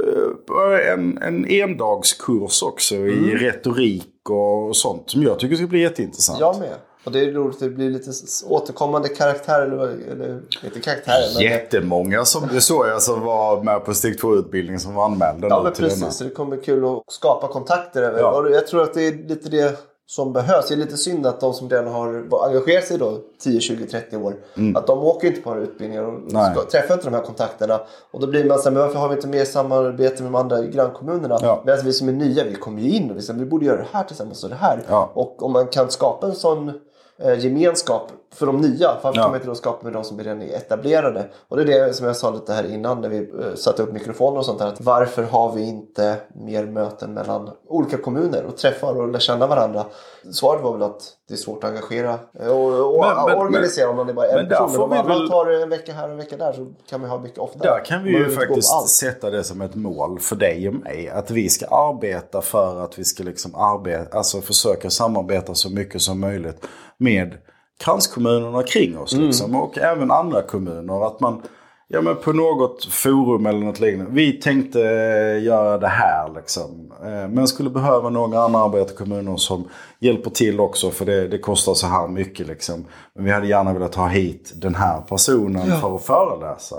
eh, 0.77 0.93
en, 0.93 1.19
en 1.23 1.47
endagskurs 1.51 2.63
också 2.63 2.95
i 2.97 3.35
retorik 3.35 4.07
och 4.33 4.77
sånt. 4.77 5.11
Som 5.11 5.23
jag 5.23 5.39
tycker 5.39 5.57
ska 5.57 5.67
bli 5.67 5.81
jätteintressant. 5.81 6.41
Jag 6.41 6.59
med. 6.59 6.75
Och 7.05 7.13
det 7.13 7.21
är 7.21 7.33
roligt, 7.33 7.61
det 7.61 7.69
blir 7.71 7.91
lite 7.91 8.11
återkommande 8.49 9.09
karaktär, 9.09 9.63
eller, 9.63 9.77
eller 10.13 10.41
inte 10.65 10.81
karaktärer, 10.81 11.35
men... 11.35 11.43
Jättemånga 11.43 12.25
som 12.25 12.49
det 12.53 12.61
såg 12.61 12.87
jag 12.87 13.03
som 13.03 13.21
var 13.21 13.63
med 13.63 13.85
på 13.85 13.95
steg 13.95 14.19
2-utbildningen 14.21 14.81
som 14.81 14.95
var 14.95 15.05
anmälda 15.05 15.49
Ja 15.49 15.63
men 15.63 15.73
precis, 15.73 15.99
denna. 16.01 16.13
så 16.13 16.25
det 16.25 16.31
kommer 16.31 16.57
bli 16.57 16.65
kul 16.65 16.85
att 16.85 17.03
skapa 17.09 17.49
kontakter. 17.49 18.03
över- 18.03 18.19
Ja. 18.21 18.31
Och 18.41 18.51
jag 18.51 18.67
tror 18.67 18.83
att 18.83 18.95
det 18.95 19.03
är 19.07 19.29
lite 19.29 19.49
det 19.49 19.79
som 20.11 20.33
behövs. 20.33 20.69
Det 20.69 20.75
är 20.75 20.77
lite 20.77 20.97
synd 20.97 21.27
att 21.27 21.41
de 21.41 21.55
som 21.55 21.71
redan 21.71 21.87
har 21.93 22.25
engagerat 22.47 22.85
sig 22.85 22.99
då 22.99 23.19
10, 23.43 23.61
20, 23.61 23.87
30 23.87 24.17
år. 24.17 24.35
Att 24.75 24.87
de 24.87 24.99
åker 24.99 25.29
inte 25.29 25.41
på 25.41 25.57
utbildningarna 25.57 26.09
och 26.09 26.15
Mm. 26.15 26.55
Ska, 26.55 26.65
träffar 26.65 26.95
inte 26.95 27.07
de 27.07 27.15
här 27.15 27.23
kontakterna. 27.23 27.81
Och 28.11 28.21
då 28.21 28.27
blir 28.27 28.45
man 28.45 28.59
så 28.59 28.65
här, 28.65 28.71
men 28.71 28.83
varför 28.83 28.99
har 28.99 29.09
vi 29.09 29.15
inte 29.15 29.29
mer 29.29 29.45
samarbete 29.45 30.23
med 30.23 30.33
de 30.33 30.39
andra 30.39 30.63
grannkommunerna? 30.63 31.39
Ja. 31.43 31.63
Medan 31.67 31.85
vi 31.85 31.93
som 31.93 32.09
är 32.09 32.13
nya, 32.13 32.45
vi 32.45 32.55
kommer 32.55 32.83
ju 32.83 32.91
in 32.91 33.11
och 33.11 33.17
vi, 33.17 33.23
säger, 33.23 33.41
vi 33.41 33.47
borde 33.47 33.67
göra 33.67 33.77
det 33.77 33.87
här 33.93 34.05
tillsammans 34.05 34.45
och 34.45 34.51
det 34.51 34.57
här. 34.57 34.83
Ja. 34.89 35.11
Och 35.15 35.43
om 35.43 35.53
man 35.53 35.67
kan 35.67 35.91
skapa 35.91 36.27
en 36.27 36.35
sån 36.35 36.73
eh, 37.19 37.45
gemenskap 37.45 38.13
för 38.35 38.47
de 38.47 38.61
nya. 38.61 38.89
Varför 39.03 39.19
Ja. 39.19 39.23
kan 39.23 39.31
man 39.31 39.35
inte 39.35 39.47
då 39.49 39.55
skapa 39.55 39.85
med 39.85 39.93
de 39.93 40.05
som 40.05 40.19
redan 40.19 40.43
är 40.43 40.57
etablerade? 40.57 41.29
Och 41.49 41.57
det 41.57 41.63
är 41.63 41.87
det 41.87 41.95
som 41.95 42.07
jag 42.07 42.17
sa 42.17 42.31
lite 42.31 42.53
här 42.53 42.75
innan 42.75 43.01
när 43.01 43.09
vi 43.09 43.19
eh, 43.19 43.55
satte 43.55 43.83
upp 43.83 43.93
mikrofoner 43.93 44.39
och 44.39 44.45
sånt 44.45 44.59
där. 44.59 44.67
Att 44.67 44.81
varför 44.81 45.23
har 45.23 45.53
vi 45.53 45.63
inte 45.63 46.17
mer 46.35 46.67
möten 46.67 47.15
mellan 47.15 47.51
olika 47.69 47.97
kommuner 47.97 48.45
och 48.45 48.57
träffar 48.57 48.97
och 49.01 49.09
lära 49.09 49.21
känna 49.21 49.47
varandra? 49.47 49.85
Svaret 50.33 50.63
var 50.63 50.73
väl 50.73 50.83
att 50.83 51.03
det 51.29 51.35
är 51.35 51.39
svårt 51.39 51.65
att 51.65 51.71
engagera 51.71 52.19
eh, 52.41 52.49
och, 52.49 52.97
och 52.97 53.01
Men- 53.07 53.27
men- 53.27 53.39
organisera 53.39 53.91
om 53.91 53.97
man 53.97 54.09
är 54.09 54.13
bara 54.13 54.27
en 54.27 54.37
men 54.37 54.49
person. 54.49 54.71
Men 54.73 54.81
om 54.81 54.91
vi 54.91 54.97
alla 54.97 55.19
väl- 55.19 55.29
tar 55.29 55.47
en 55.63 55.69
vecka 55.69 55.93
här 55.93 56.05
och 56.05 56.11
en 56.11 56.17
vecka 56.17 56.37
där 56.37 56.53
så 56.53 56.67
kan 56.91 57.01
man 57.01 57.11
ha 57.11 57.19
mycket 57.19 57.39
oftare. 57.39 57.63
Där 57.75 57.85
kan 57.85 58.05
vi 58.05 58.13
Man 58.13 58.21
ju 58.23 58.31
faktiskt 58.31 58.89
sätta 58.89 59.31
det 59.31 59.45
som 59.45 59.61
ett 59.61 59.75
mål 59.75 60.19
för 60.21 60.37
dig 60.37 60.69
och 60.69 60.75
mig. 60.75 61.09
Att 61.09 61.31
vi 61.31 61.49
ska 61.49 61.67
arbeta 61.67 62.41
för 62.43 62.81
att 62.85 62.99
vi 62.99 63.05
ska 63.05 63.23
liksom 63.25 63.55
arbeta, 63.55 64.17
alltså 64.19 64.41
försöka 64.41 64.91
samarbeta 64.91 65.55
så 65.55 65.71
mycket 65.71 66.03
som 66.03 66.21
möjligt 66.21 66.67
med 66.99 67.35
kranskommunerna 67.85 68.63
kring 68.63 68.99
oss. 68.99 69.13
Mm. 69.13 69.27
Liksom, 69.27 69.55
och 69.55 69.79
även 69.79 70.11
andra 70.11 70.43
kommuner. 70.43 71.07
Att 71.07 71.21
man 71.21 71.43
ja, 71.93 72.01
men 72.01 72.17
på 72.17 72.33
något 72.33 72.85
forum 72.85 73.47
eller 73.47 73.59
något 73.59 73.81
liknande. 73.81 74.13
Vi 74.13 74.33
tänkte 74.33 74.81
eh, 74.81 75.43
göra 75.43 75.79
det 75.79 75.89
här 75.89 76.33
liksom. 76.35 76.93
Eh, 77.03 77.29
Men 77.29 77.49
skulle 77.49 77.71
behöva 77.71 78.11
några 78.11 78.41
andra 78.41 78.61
arbetarkommuner 78.61 79.37
som 79.37 79.69
hjälper 79.99 80.31
till 80.31 80.61
också. 80.61 80.91
För 80.91 81.05
det, 81.05 81.29
det 81.29 81.39
kostar 81.39 81.75
så 81.75 81.87
här 81.87 82.09
mycket 82.09 82.47
liksom. 82.47 82.85
Men 83.15 83.25
vi 83.25 83.31
hade 83.31 83.47
gärna 83.47 83.73
velat 83.73 83.95
ha 83.95 84.07
hit 84.09 84.53
den 84.55 84.75
här 84.75 85.01
personen 85.01 85.81
för 85.81 85.97
att 85.97 86.03
föreläsa. 86.03 86.77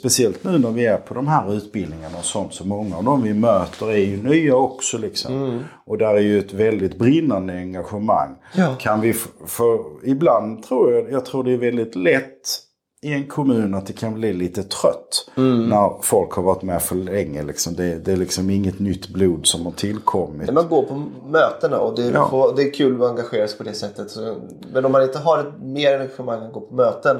Speciellt 0.00 0.44
nu 0.44 0.58
när 0.58 0.70
vi 0.70 0.86
är 0.86 0.96
på 0.96 1.14
de 1.14 1.26
här 1.28 1.54
utbildningarna 1.54 2.18
och 2.18 2.24
sånt. 2.24 2.54
Så 2.54 2.66
många 2.66 2.96
av 2.96 3.04
dem 3.04 3.22
vi 3.22 3.34
möter 3.34 3.90
är 3.90 3.96
ju 3.98 4.22
nya 4.22 4.56
också 4.56 4.98
liksom. 4.98 5.60
Och 5.86 5.98
där 5.98 6.14
är 6.14 6.20
ju 6.20 6.38
ett 6.38 6.52
väldigt 6.52 6.98
brinnande 6.98 7.52
engagemang. 7.52 8.36
Ja. 8.56 8.74
Kan 8.78 9.00
vi, 9.00 9.12
för 9.46 9.78
ibland 10.04 10.62
tror 10.62 10.92
jag, 10.92 11.12
jag 11.12 11.24
tror 11.24 11.44
det 11.44 11.52
är 11.52 11.56
väldigt 11.58 11.96
lätt 11.96 12.60
i 13.02 13.12
en 13.12 13.26
kommun 13.26 13.74
att 13.74 13.86
det 13.86 13.92
kan 13.92 14.14
bli 14.14 14.32
lite 14.32 14.62
trött. 14.62 15.30
När 15.68 16.02
folk 16.02 16.32
har 16.32 16.42
varit 16.42 16.62
med 16.62 16.82
för 16.82 16.94
länge 16.94 17.42
liksom. 17.42 17.74
Det, 17.74 18.04
det 18.04 18.12
är 18.12 18.16
liksom 18.16 18.50
inget 18.50 18.78
nytt 18.78 19.08
blod 19.08 19.46
som 19.46 19.64
har 19.66 19.72
tillkommit. 19.72 20.46
När 20.46 20.54
man 20.54 20.68
går 20.68 20.82
på 20.82 21.02
mötena 21.28 21.78
och 21.78 21.96
det, 21.96 22.10
Ja. 22.14 22.28
får, 22.30 22.56
det 22.56 22.62
är 22.62 22.72
kul 22.74 23.02
att 23.02 23.10
engagera 23.10 23.48
sig 23.48 23.58
på 23.58 23.64
det 23.64 23.74
sättet. 23.74 24.10
Så, 24.10 24.36
men 24.72 24.84
om 24.84 24.92
man 24.92 25.02
inte 25.02 25.18
har 25.18 25.38
ett 25.38 25.62
mer 25.62 26.00
engagemang 26.00 26.42
att 26.46 26.52
gå 26.52 26.60
på 26.60 26.74
möten. 26.74 27.16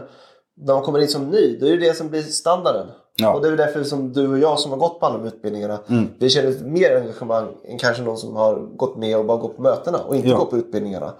När 0.62 0.74
man 0.74 0.82
kommer 0.82 0.98
in 0.98 1.08
som 1.08 1.30
ny, 1.30 1.58
då 1.58 1.66
är 1.66 1.70
det 1.70 1.76
det 1.88 1.94
som 1.96 2.08
blir 2.08 2.22
standarden. 2.22 2.86
Ja. 3.16 3.34
Och 3.34 3.42
det 3.42 3.48
är 3.48 3.56
därför 3.56 3.84
som 3.84 4.12
du 4.12 4.28
och 4.28 4.38
jag 4.38 4.58
som 4.58 4.70
har 4.70 4.78
gått 4.78 5.00
på 5.00 5.06
alla 5.06 5.18
de 5.18 5.26
utbildningarna. 5.26 5.78
Vi 6.18 6.30
känner 6.30 6.64
mer 6.64 6.96
engagemang 6.96 7.48
än 7.64 7.78
kanske 7.78 8.02
någon 8.02 8.16
som 8.18 8.36
har 8.36 8.56
gått 8.76 8.96
med 8.96 9.18
och 9.18 9.24
bara 9.24 9.38
gått 9.38 9.56
på 9.56 9.62
mötena 9.62 9.98
och 9.98 10.16
inte 10.16 10.28
Ja. 10.28 10.36
gått 10.38 10.50
på 10.50 10.56
utbildningarna. 10.56 11.12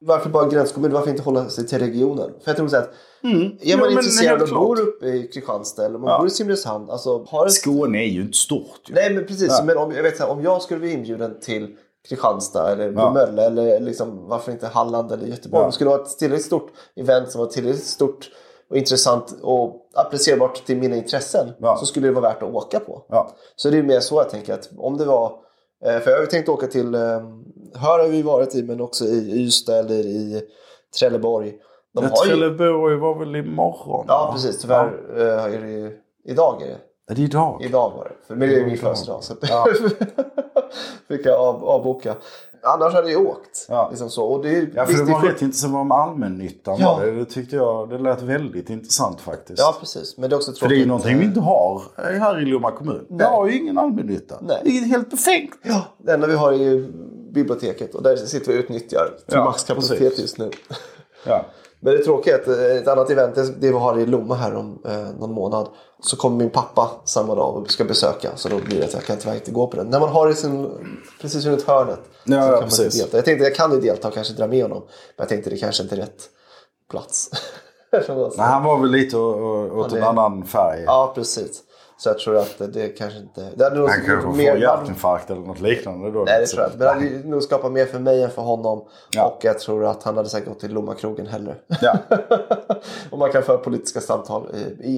Varför 0.00 0.30
bara 0.30 0.48
gränskommun? 0.48 0.92
Varför 0.92 1.10
inte 1.10 1.22
hålla 1.22 1.48
sig 1.48 1.66
till 1.66 1.78
regionen? 1.78 2.30
För 2.44 2.50
jag 2.50 2.56
tror 2.56 2.68
så 2.68 2.76
att 2.76 2.90
är 3.22 3.76
man 3.76 3.86
men 3.86 3.90
intresserad 3.92 4.42
och 4.42 4.48
bor 4.48 4.80
uppe 4.80 5.06
i 5.06 5.28
Kristianstad 5.34 5.84
eller 5.86 5.98
man 5.98 6.10
Ja. 6.10 6.18
bor 6.18 6.26
i 6.26 6.30
Simrishamn. 6.30 6.90
Alltså, 6.90 7.24
har 7.28 7.46
ett 7.46 7.52
Skåne 7.52 7.98
är 7.98 8.06
ju 8.08 8.20
inte 8.22 8.38
stort 8.38 8.80
ju. 8.88 8.94
Nej 8.94 9.14
men 9.14 9.26
precis, 9.26 9.48
Ja. 9.58 9.64
men 9.64 9.76
om, 9.78 9.92
jag 9.92 10.02
vet, 10.02 10.18
här, 10.18 10.30
om 10.30 10.42
jag 10.42 10.62
skulle 10.62 10.80
bli 10.80 10.92
inbjuden 10.92 11.40
till 11.40 11.76
Kristianstad 12.08 12.72
eller 12.72 12.92
Ja. 12.92 13.12
Mölle 13.12 13.42
eller 13.46 13.80
liksom, 13.80 14.28
varför 14.28 14.52
inte 14.52 14.66
Halland 14.66 15.12
eller 15.12 15.26
Göteborg. 15.26 15.62
Om 15.62 15.68
det 15.68 15.74
skulle 15.74 15.90
vara 15.90 16.02
ett 16.02 16.18
tillräckligt 16.18 16.46
stort 16.46 16.70
event 16.96 17.30
som 17.30 17.38
var 17.38 17.46
tillräckligt 17.48 17.84
stort 17.86 18.30
och 18.72 18.78
intressant 18.78 19.34
och 19.42 19.76
applicerbart 19.94 20.64
till 20.66 20.76
mina 20.76 20.96
intressen 20.96 21.48
Ja. 21.58 21.76
så 21.76 21.86
skulle 21.86 22.06
det 22.06 22.12
vara 22.12 22.28
värt 22.28 22.42
att 22.42 22.54
åka 22.54 22.80
på. 22.80 23.02
Ja. 23.08 23.30
Så 23.56 23.70
det 23.70 23.78
är 23.78 23.82
mer 23.82 24.00
så 24.00 24.14
jag 24.14 24.30
tänker 24.30 24.54
att 24.54 24.68
om 24.78 24.96
det 24.96 25.04
var 25.04 25.32
eh, 25.84 25.98
för 25.98 26.10
jag 26.10 26.16
har 26.18 26.22
ju 26.22 26.26
tänkt 26.30 26.48
åka 26.48 26.66
till 26.66 26.94
eh, 26.94 27.00
Hör 27.74 27.98
har 27.98 28.08
vi 28.08 28.22
varit 28.22 28.54
i 28.54 28.62
men 28.62 28.80
också 28.80 29.04
i 29.04 29.42
Ystad 29.44 29.78
eller 29.78 29.94
i 30.06 30.42
Trelleborg. 30.98 31.54
De 31.94 32.04
Ja, 32.04 32.10
har 32.14 32.24
ju, 32.24 32.30
Trelleborg 32.30 32.96
var 32.96 33.14
väl 33.18 33.36
imorgon? 33.36 34.04
ja 34.08 34.26
va? 34.26 34.32
precis, 34.32 34.58
tyvärr 34.62 35.00
eh, 35.16 35.44
är 35.54 35.60
det 35.60 35.70
ju, 35.70 35.98
idag 36.24 36.62
är 36.62 36.66
det. 36.66 36.78
Ja, 37.08 37.14
det 37.14 37.22
är 37.22 37.24
idag. 37.24 37.62
Idag 37.64 37.90
var 37.96 38.04
det. 38.04 38.26
För 38.26 38.34
men 38.34 38.48
det 38.48 38.60
är 38.60 38.66
min 38.66 38.78
födelsedag. 38.78 39.24
Så 39.24 39.34
Ja. 39.42 39.66
fick 41.08 41.26
jag 41.26 41.40
av, 41.40 41.64
avboka. 41.64 42.14
Annars 42.64 42.94
hade 42.94 43.12
jag 43.12 43.26
åkt. 43.26 43.66
Ja. 43.68 43.88
Liksom 43.90 44.10
så. 44.10 44.24
Och 44.24 44.42
det, 44.42 44.68
Ja, 44.74 44.84
för 44.86 44.92
visst, 44.92 45.06
det 45.06 45.12
var 45.12 45.20
rätt 45.20 45.42
intressant 45.42 45.74
om 45.74 45.92
allmännyttan. 45.92 46.76
Ja. 46.80 46.98
Det, 47.04 47.10
det 47.12 47.24
tyckte 47.24 47.56
jag, 47.56 47.90
det 47.90 47.98
lät 47.98 48.22
väldigt 48.22 48.70
intressant 48.70 49.20
faktiskt. 49.20 49.58
Ja, 49.58 49.74
precis. 49.80 50.16
Men 50.18 50.30
det 50.30 50.34
är 50.34 50.36
också 50.36 50.50
tråkigt. 50.50 50.60
för 50.60 50.68
det 50.68 50.74
är 50.74 50.78
ju 50.78 50.86
någonting 50.86 51.18
vi 51.18 51.24
inte 51.24 51.40
har 51.40 51.82
här 51.96 52.42
i 52.42 52.44
Lomma 52.44 52.70
kommun. 52.70 53.06
Vi 53.08 53.14
Nej. 53.16 53.26
har 53.26 53.46
ju 53.46 53.58
ingen 53.58 53.78
allmännytta. 53.78 54.38
Nej. 54.40 54.60
Det 54.64 54.70
är 54.70 54.84
helt 54.84 55.10
befängt. 55.10 55.50
Ja, 55.62 55.82
det 55.98 56.12
enda 56.12 56.26
vi 56.26 56.34
har 56.34 56.52
är 56.52 56.56
ju 56.56 56.92
biblioteket. 57.32 57.94
Och 57.94 58.02
där 58.02 58.16
sitter 58.16 58.52
vi 58.52 58.58
och 58.58 58.62
utnyttjar 58.64 59.06
till 59.26 59.36
Ja, 59.36 59.44
maxkapacitet 59.44 59.98
precis. 59.98 60.20
just 60.20 60.38
nu. 60.38 60.50
Ja. 61.26 61.44
Men 61.80 61.94
det 61.94 62.04
tråkiga 62.04 62.34
är 62.34 62.40
att 62.40 62.48
eh, 62.48 62.76
ett 62.76 62.88
annat 62.88 63.10
event, 63.10 63.34
det 63.34 63.44
vi 63.58 63.78
har 63.78 63.98
i 63.98 64.06
Lomma 64.06 64.34
här 64.34 64.54
om 64.54 64.78
eh, 64.84 65.20
någon 65.20 65.32
månad. 65.32 65.68
Så 66.04 66.16
kommer 66.16 66.36
min 66.36 66.50
pappa 66.50 66.90
samma 67.04 67.34
dag 67.34 67.56
och 67.56 67.70
ska 67.70 67.84
besöka. 67.84 68.30
Så 68.36 68.48
då 68.48 68.58
blir 68.58 68.78
det 68.78 68.84
att 68.84 68.92
jag 68.92 69.04
kan 69.04 69.16
tyvärr 69.16 69.34
inte 69.34 69.50
gå 69.50 69.66
på 69.66 69.76
den. 69.76 69.86
När 69.86 70.00
man 70.00 70.08
har 70.08 70.26
det 70.26 70.32
i 70.32 70.36
sin, 70.36 70.70
precis 71.20 71.44
runt 71.44 71.62
hörnet. 71.62 72.00
Ja, 72.24 72.42
så 72.42 72.48
kan 72.48 72.50
man 72.50 72.62
precis. 72.62 72.80
inte 72.80 72.98
delta. 72.98 73.16
Jag 73.16 73.24
tänkte 73.24 73.44
jag 73.44 73.54
kan 73.54 73.72
ju 73.72 73.80
delta 73.80 74.08
och 74.08 74.14
kanske 74.14 74.34
dra 74.34 74.46
med 74.46 74.62
honom. 74.62 74.78
Men 74.78 74.88
jag 75.16 75.28
tänkte 75.28 75.50
det 75.50 75.56
kanske 75.56 75.82
inte 75.82 75.94
är 75.94 76.00
rätt 76.00 76.28
plats. 76.90 77.30
Nej, 77.92 78.32
han 78.36 78.64
var 78.64 78.78
väl 78.78 78.90
lite 78.90 79.16
åt 79.16 79.92
en 79.92 80.02
annan 80.02 80.46
färg. 80.46 80.82
Ja, 80.86 81.12
precis. 81.14 81.62
Så 81.96 82.08
jag 82.08 82.18
tror 82.18 82.36
att 82.36 82.58
det 82.72 82.88
kanske 82.88 83.18
inte... 83.18 83.48
Det 83.56 83.64
hade 83.64 83.76
nog 83.78 83.88
Han 83.88 84.00
kanske 84.06 84.26
får 84.26 84.36
mer- 84.36 84.56
hjärtinfarkt 84.56 85.30
eller 85.30 85.40
något 85.40 85.60
liknande 85.60 86.10
då. 86.10 86.24
Nej, 86.24 86.40
det 86.40 86.46
tror 86.46 86.62
jag 86.62 86.68
inte. 86.72 86.78
Men 86.78 86.86
det 86.86 87.16
hade 87.16 87.28
nog 87.28 87.42
skapat 87.42 87.72
mer 87.72 87.86
för 87.86 87.98
mig 87.98 88.22
än 88.22 88.30
för 88.30 88.42
honom. 88.42 88.84
Ja. 89.10 89.24
Och 89.24 89.44
jag 89.44 89.58
tror 89.58 89.84
att 89.84 90.02
han 90.02 90.16
hade 90.16 90.28
säkert 90.28 90.48
gått 90.48 90.60
till 90.60 90.72
Lommakrogen 90.72 91.26
hellre. 91.26 91.54
Ja, 91.80 91.98
Om 93.10 93.18
man 93.18 93.32
kan 93.32 93.42
föra 93.42 93.58
politiska 93.58 94.00
samtal 94.00 94.46
i, 94.54 94.88
i 94.88 94.96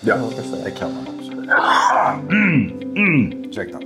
ja 0.00 0.16
man 0.16 0.30
kan 0.30 0.44
säga. 0.44 0.64
det 0.64 0.70
kan 0.70 0.94
man 0.94 1.06
också. 1.18 1.32
Mm, 2.32 2.80
mm. 2.96 3.44
Ursäkta. 3.44 3.78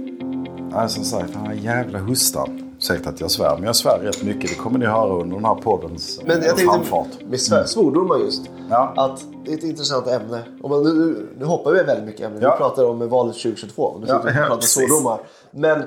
Nej, 0.72 0.88
som 0.88 1.04
sagt, 1.04 1.32
den 1.32 1.46
här 1.46 1.54
jävla 1.54 1.98
hostan. 1.98 2.65
Ursäkta 2.86 3.10
att 3.10 3.20
jag 3.20 3.30
svär, 3.30 3.54
men 3.54 3.64
jag 3.64 3.76
svär 3.76 3.98
rätt 3.98 4.22
mycket. 4.22 4.50
Det 4.50 4.56
kommer 4.56 4.78
ni 4.78 4.86
höra 4.86 5.12
under 5.12 5.36
den 5.36 5.44
här 5.44 5.54
poddens 5.54 6.20
Men 6.24 6.36
jag 6.36 6.38
eh, 6.38 6.54
tänkte 6.54 6.64
framfart. 6.64 7.20
med 7.20 7.40
svär, 7.40 7.64
svordomar 7.64 8.18
just. 8.18 8.50
Ja. 8.70 8.92
Att 8.96 9.24
det 9.44 9.52
är 9.52 9.56
ett 9.56 9.64
intressant 9.64 10.06
ämne. 10.06 10.42
Och 10.62 10.70
man, 10.70 10.82
nu, 10.82 11.28
nu 11.38 11.44
hoppar 11.44 11.70
vi 11.70 11.82
väldigt 11.82 12.04
mycket 12.04 12.26
ämnen. 12.26 12.42
Ja. 12.42 12.52
Vi 12.52 12.56
pratar 12.58 12.84
om 12.84 13.08
valet 13.08 13.34
2022. 13.34 13.82
Och 13.82 14.00
nu 14.00 14.06
sitter 14.06 14.22
vi 14.22 14.30
och 14.30 14.46
pratar 14.46 14.60
svordomar. 14.60 15.20
Men 15.50 15.84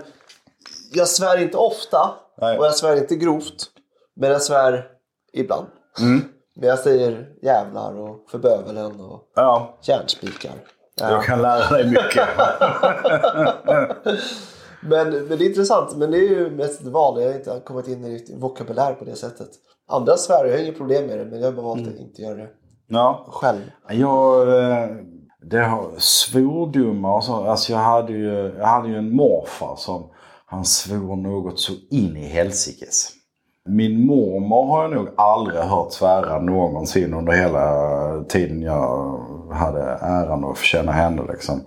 jag 0.93 1.07
svär 1.07 1.41
inte 1.41 1.57
ofta. 1.57 2.11
Nej. 2.41 2.57
Och 2.57 2.65
jag 2.65 2.75
svär 2.75 2.95
inte 2.95 3.15
grovt. 3.15 3.65
Men 4.15 4.31
jag 4.31 4.41
svär 4.41 4.85
ibland. 5.33 5.67
Mm. 5.99 6.21
Men 6.55 6.69
jag 6.69 6.79
säger 6.79 7.27
jävlar 7.41 7.99
och 7.99 8.29
förbövelen 8.31 8.99
och 8.99 9.21
Ja, 9.35 9.77
järnspikar. 9.81 10.51
Ja. 11.01 11.11
jag 11.11 11.23
kan 11.23 11.41
lära 11.41 11.69
dig 11.69 11.85
mycket. 11.85 12.27
Men, 14.81 15.09
men 15.11 15.37
det 15.37 15.45
är 15.45 15.49
intressant. 15.49 15.95
Men 15.97 16.11
det 16.11 16.17
är 16.17 16.29
ju 16.29 16.49
mest 16.51 16.81
ett 16.81 16.87
val. 16.87 17.21
Jag 17.21 17.27
har 17.29 17.35
inte 17.35 17.61
kommit 17.65 17.87
in 17.87 18.05
i 18.05 18.35
vokabulär 18.39 18.93
på 18.93 19.05
det 19.05 19.15
sättet. 19.15 19.49
Andra 19.87 20.17
svär, 20.17 20.45
jag 20.45 20.51
har 20.53 20.63
inget 20.63 20.77
problem 20.77 21.07
med 21.07 21.17
det. 21.19 21.25
Men 21.25 21.39
jag 21.39 21.47
har 21.47 21.51
bara 21.51 21.65
valt 21.65 21.81
Mm. 21.81 21.93
att 21.93 21.99
inte 21.99 22.21
göra 22.21 22.35
det 22.35 22.47
ja. 22.87 23.25
själv. 23.31 23.59
Jag, 23.89 24.41
eh, 24.59 24.89
det 25.41 25.59
har 25.59 25.91
svordomar 25.97 27.15
och 27.15 27.23
så. 27.23 27.33
Alltså 27.33 27.71
jag 27.71 27.79
hade 27.79 28.13
ju, 28.13 28.55
jag 28.57 28.65
hade 28.67 28.87
ju 28.89 28.95
en 28.95 29.15
morfar 29.15 29.75
som 29.75 30.09
han 30.45 30.65
svor 30.65 31.15
något 31.15 31.59
så 31.59 31.73
in 31.91 32.17
i 32.17 32.25
helsikes. 32.25 33.09
Min 33.69 34.05
mormor 34.05 34.65
har 34.67 34.81
jag 34.83 34.91
nog 34.91 35.09
aldrig 35.17 35.59
hört 35.59 35.91
svära 35.91 36.39
någonsin 36.39 37.13
under 37.13 37.33
hela 37.33 38.23
tiden 38.23 38.61
jag 38.61 39.19
hade 39.53 39.81
äran 40.01 40.43
att 40.45 40.57
känna 40.57 40.91
henne 40.91 41.21
liksom. 41.31 41.61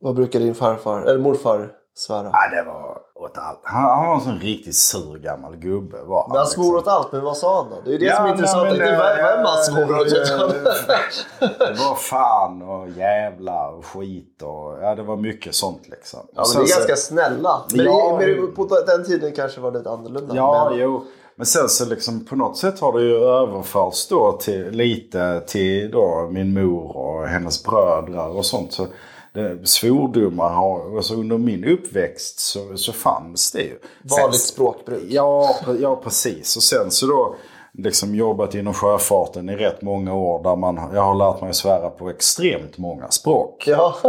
Vad 0.00 0.14
brukar 0.14 0.40
din 0.40 0.54
farfar, 0.54 1.02
eller 1.02 1.18
morfar 1.18 1.70
svära? 1.94 2.22
Nej, 2.22 2.50
det 2.50 2.62
var 2.62 2.98
åt 3.14 3.38
allt. 3.38 3.60
Han, 3.62 3.82
han 3.98 4.06
var 4.08 4.14
en 4.14 4.20
sån 4.20 4.38
riktigt 4.38 4.76
sur 4.76 5.18
gammal 5.18 5.56
gubbe. 5.56 5.96
Var 6.04 6.28
han 6.28 6.38
liksom. 6.38 6.62
svor 6.64 6.76
åt 6.76 6.86
allt, 6.88 7.12
men 7.12 7.24
vad 7.24 7.36
sa 7.36 7.56
han 7.62 7.70
då? 7.70 7.76
Det 7.84 7.90
är 7.90 7.92
ju 7.92 7.98
det 7.98 8.04
Ja, 8.04 8.16
som 8.16 8.24
är 8.24 8.28
nej, 8.28 8.32
intressant. 8.36 8.62
men, 8.64 8.72
inte 8.72 8.84
eh, 8.84 8.98
vem 9.16 9.44
han 9.44 9.56
det 9.56 9.62
svor 9.64 10.00
åt. 10.00 10.08
Det 11.58 11.84
var 11.88 11.94
fan 11.94 12.62
och 12.62 12.88
jävla 12.88 13.68
och 13.68 13.84
skit 13.86 14.42
och 14.42 14.78
ja, 14.82 14.94
det 14.94 15.02
var 15.02 15.16
mycket 15.16 15.54
sånt 15.54 15.88
liksom. 15.88 16.20
Ja, 16.26 16.32
men 16.36 16.44
Sen 16.44 16.60
det 16.60 16.64
är 16.64 16.68
så- 16.68 16.78
ganska 16.78 16.96
snälla. 16.96 17.62
Men, 17.74 17.84
Ja, 17.86 18.16
det, 18.20 18.26
men- 18.26 18.54
på 18.54 18.64
den 18.86 19.04
tiden 19.04 19.32
kanske 19.32 19.60
var 19.60 19.70
det 19.70 19.78
lite 19.78 19.90
annorlunda. 19.90 20.34
Ja, 20.36 20.66
men, 20.70 20.78
jo. 20.78 21.04
Men 21.36 21.46
sen 21.46 21.68
så 21.68 21.84
liksom 21.84 22.24
på 22.24 22.36
något 22.36 22.56
sätt 22.56 22.80
har 22.80 22.92
det 22.98 23.04
ju 23.04 23.14
överförts 23.24 24.08
då 24.08 24.32
till, 24.32 24.70
lite 24.70 25.40
till 25.46 25.90
då 25.90 26.28
min 26.30 26.54
mor 26.54 26.96
och 26.96 27.26
hennes 27.28 27.64
bröder 27.64 28.36
och 28.36 28.44
sånt. 28.46 28.72
Så 28.72 28.86
det, 29.34 29.66
svordomar 29.66 30.48
har, 30.48 30.96
alltså 30.96 31.14
under 31.14 31.38
min 31.38 31.64
uppväxt 31.64 32.40
så, 32.40 32.76
så 32.76 32.92
fanns 32.92 33.52
det 33.52 33.62
ju. 33.62 33.78
Vanligt 34.02 34.40
språkbruk. 34.40 35.02
Ja, 35.08 35.56
ja, 35.80 36.00
precis. 36.04 36.56
Och 36.56 36.62
sen 36.62 36.90
så 36.90 37.06
då 37.06 37.36
liksom 37.78 38.14
jobbat 38.14 38.54
inom 38.54 38.74
sjöfarten 38.74 39.48
i 39.48 39.56
rätt 39.56 39.82
många 39.82 40.14
år 40.14 40.42
där 40.42 40.56
man, 40.56 40.94
jag 40.94 41.02
har 41.02 41.14
lärt 41.14 41.40
mig 41.40 41.50
att 41.50 41.56
svära 41.56 41.90
på 41.90 42.10
extremt 42.10 42.78
många 42.78 43.10
språk. 43.10 43.64
Ja. 43.66 43.96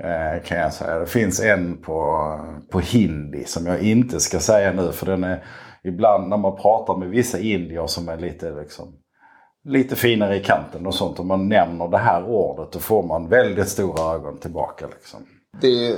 Eh, 0.00 0.42
kan 0.42 0.58
jag 0.58 0.72
säga. 0.72 0.98
Det 0.98 1.06
finns 1.06 1.40
en 1.40 1.76
på, 1.82 2.28
på 2.70 2.80
hindi 2.80 3.44
som 3.44 3.66
jag 3.66 3.82
inte 3.82 4.20
ska 4.20 4.40
säga 4.40 4.72
nu 4.72 4.92
för 4.92 5.06
den 5.06 5.24
är 5.24 5.44
ibland 5.84 6.28
när 6.28 6.36
man 6.36 6.56
pratar 6.56 6.96
med 6.96 7.08
vissa 7.08 7.38
indier 7.38 7.86
som 7.86 8.08
är 8.08 8.16
lite 8.16 8.50
liksom 8.50 8.94
lite 9.68 9.96
finare 9.96 10.36
i 10.36 10.40
kanten 10.40 10.86
och 10.86 10.94
sånt. 10.94 11.18
Om 11.20 11.26
man 11.26 11.48
nämner 11.48 11.88
det 11.88 11.98
här 11.98 12.24
ordet 12.24 12.72
då 12.72 12.78
får 12.78 13.02
man 13.02 13.28
väldigt 13.28 13.68
stora 13.68 14.14
ögon 14.14 14.38
tillbaka. 14.38 14.86
Liksom. 14.86 15.20
Det 15.60 15.88
är 15.88 15.96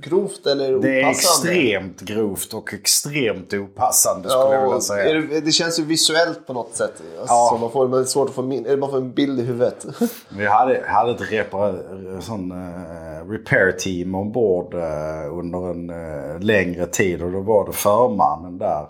grovt 0.00 0.46
eller 0.46 0.76
opassande? 0.76 0.88
Det 0.88 1.02
är 1.02 1.10
extremt 1.10 2.00
grovt 2.00 2.54
och 2.54 2.74
extremt 2.74 3.54
opassande 3.54 4.28
skulle 4.28 4.54
jag 4.54 4.62
vilja 4.62 4.80
säga. 4.80 5.20
Det, 5.20 5.40
det, 5.40 5.52
känns 5.52 5.78
ju 5.78 5.84
visuellt 5.84 6.46
på 6.46 6.52
något 6.52 6.74
sätt. 6.74 6.92
Alltså, 7.20 7.34
Ja. 7.34 7.58
man, 7.60 7.70
får, 7.70 7.88
man 7.88 8.00
är 8.00 8.04
svårt 8.04 8.28
att 8.28 8.34
få 8.34 8.42
min, 8.42 8.80
man 8.80 8.90
får 8.90 8.96
en 8.96 9.12
bild 9.12 9.40
i 9.40 9.42
huvudet. 9.42 9.86
Vi 10.28 10.46
hade, 10.46 10.84
hade 10.86 11.10
ett 11.10 11.32
repar, 11.32 12.20
sån, 12.20 12.50
eh, 12.52 13.30
repair 13.30 13.72
team 13.72 14.14
ombord 14.14 14.74
uh, 14.74 15.38
under 15.38 15.70
en 15.70 15.90
eh, 15.90 16.40
längre 16.40 16.86
tid 16.86 17.22
och 17.22 17.32
då 17.32 17.40
var 17.40 17.66
det 17.66 17.72
förmannen 17.72 18.58
där. 18.58 18.86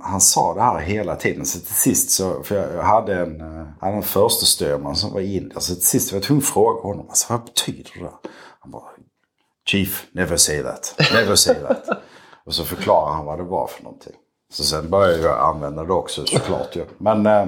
Han 0.00 0.20
sa 0.20 0.54
det 0.54 0.60
här 0.62 0.78
hela 0.78 1.16
tiden. 1.16 1.44
Så 1.46 1.58
till 1.58 1.74
sist 1.74 2.10
så, 2.10 2.42
för 2.42 2.74
jag 2.76 2.82
hade 2.82 3.14
en, 3.14 3.40
uh, 3.40 3.66
hade 3.80 3.96
en 3.96 4.02
första 4.02 4.46
styrman 4.46 4.96
som 4.96 5.12
var 5.12 5.20
indier. 5.20 5.60
Så 5.60 5.74
till 5.74 5.86
sist 5.86 6.12
var 6.12 6.16
jag 6.16 6.22
tvungen 6.24 6.42
att 6.42 6.48
fråga 6.48 6.80
honom. 6.80 7.06
Alltså, 7.08 7.32
vad 7.32 7.44
betyder 7.44 7.90
det? 8.00 8.10
Han 8.60 8.70
bara 8.70 8.82
Chief, 9.70 10.06
never 10.12 10.36
say 10.36 10.62
that. 10.62 10.94
Never 11.14 11.34
say 11.34 11.54
that. 11.54 11.84
och 12.46 12.54
så 12.54 12.64
förklarade 12.64 13.16
han 13.16 13.24
vad 13.26 13.38
det 13.38 13.44
var 13.44 13.66
för 13.66 13.82
någonting. 13.82 14.12
Så 14.52 14.64
sen 14.64 14.90
började 14.90 15.22
jag 15.22 15.38
använda 15.38 15.84
det 15.84 15.92
också 15.92 16.26
såklart 16.26 16.76
ju. 16.76 16.84
Men, 16.98 17.26
eh, 17.26 17.44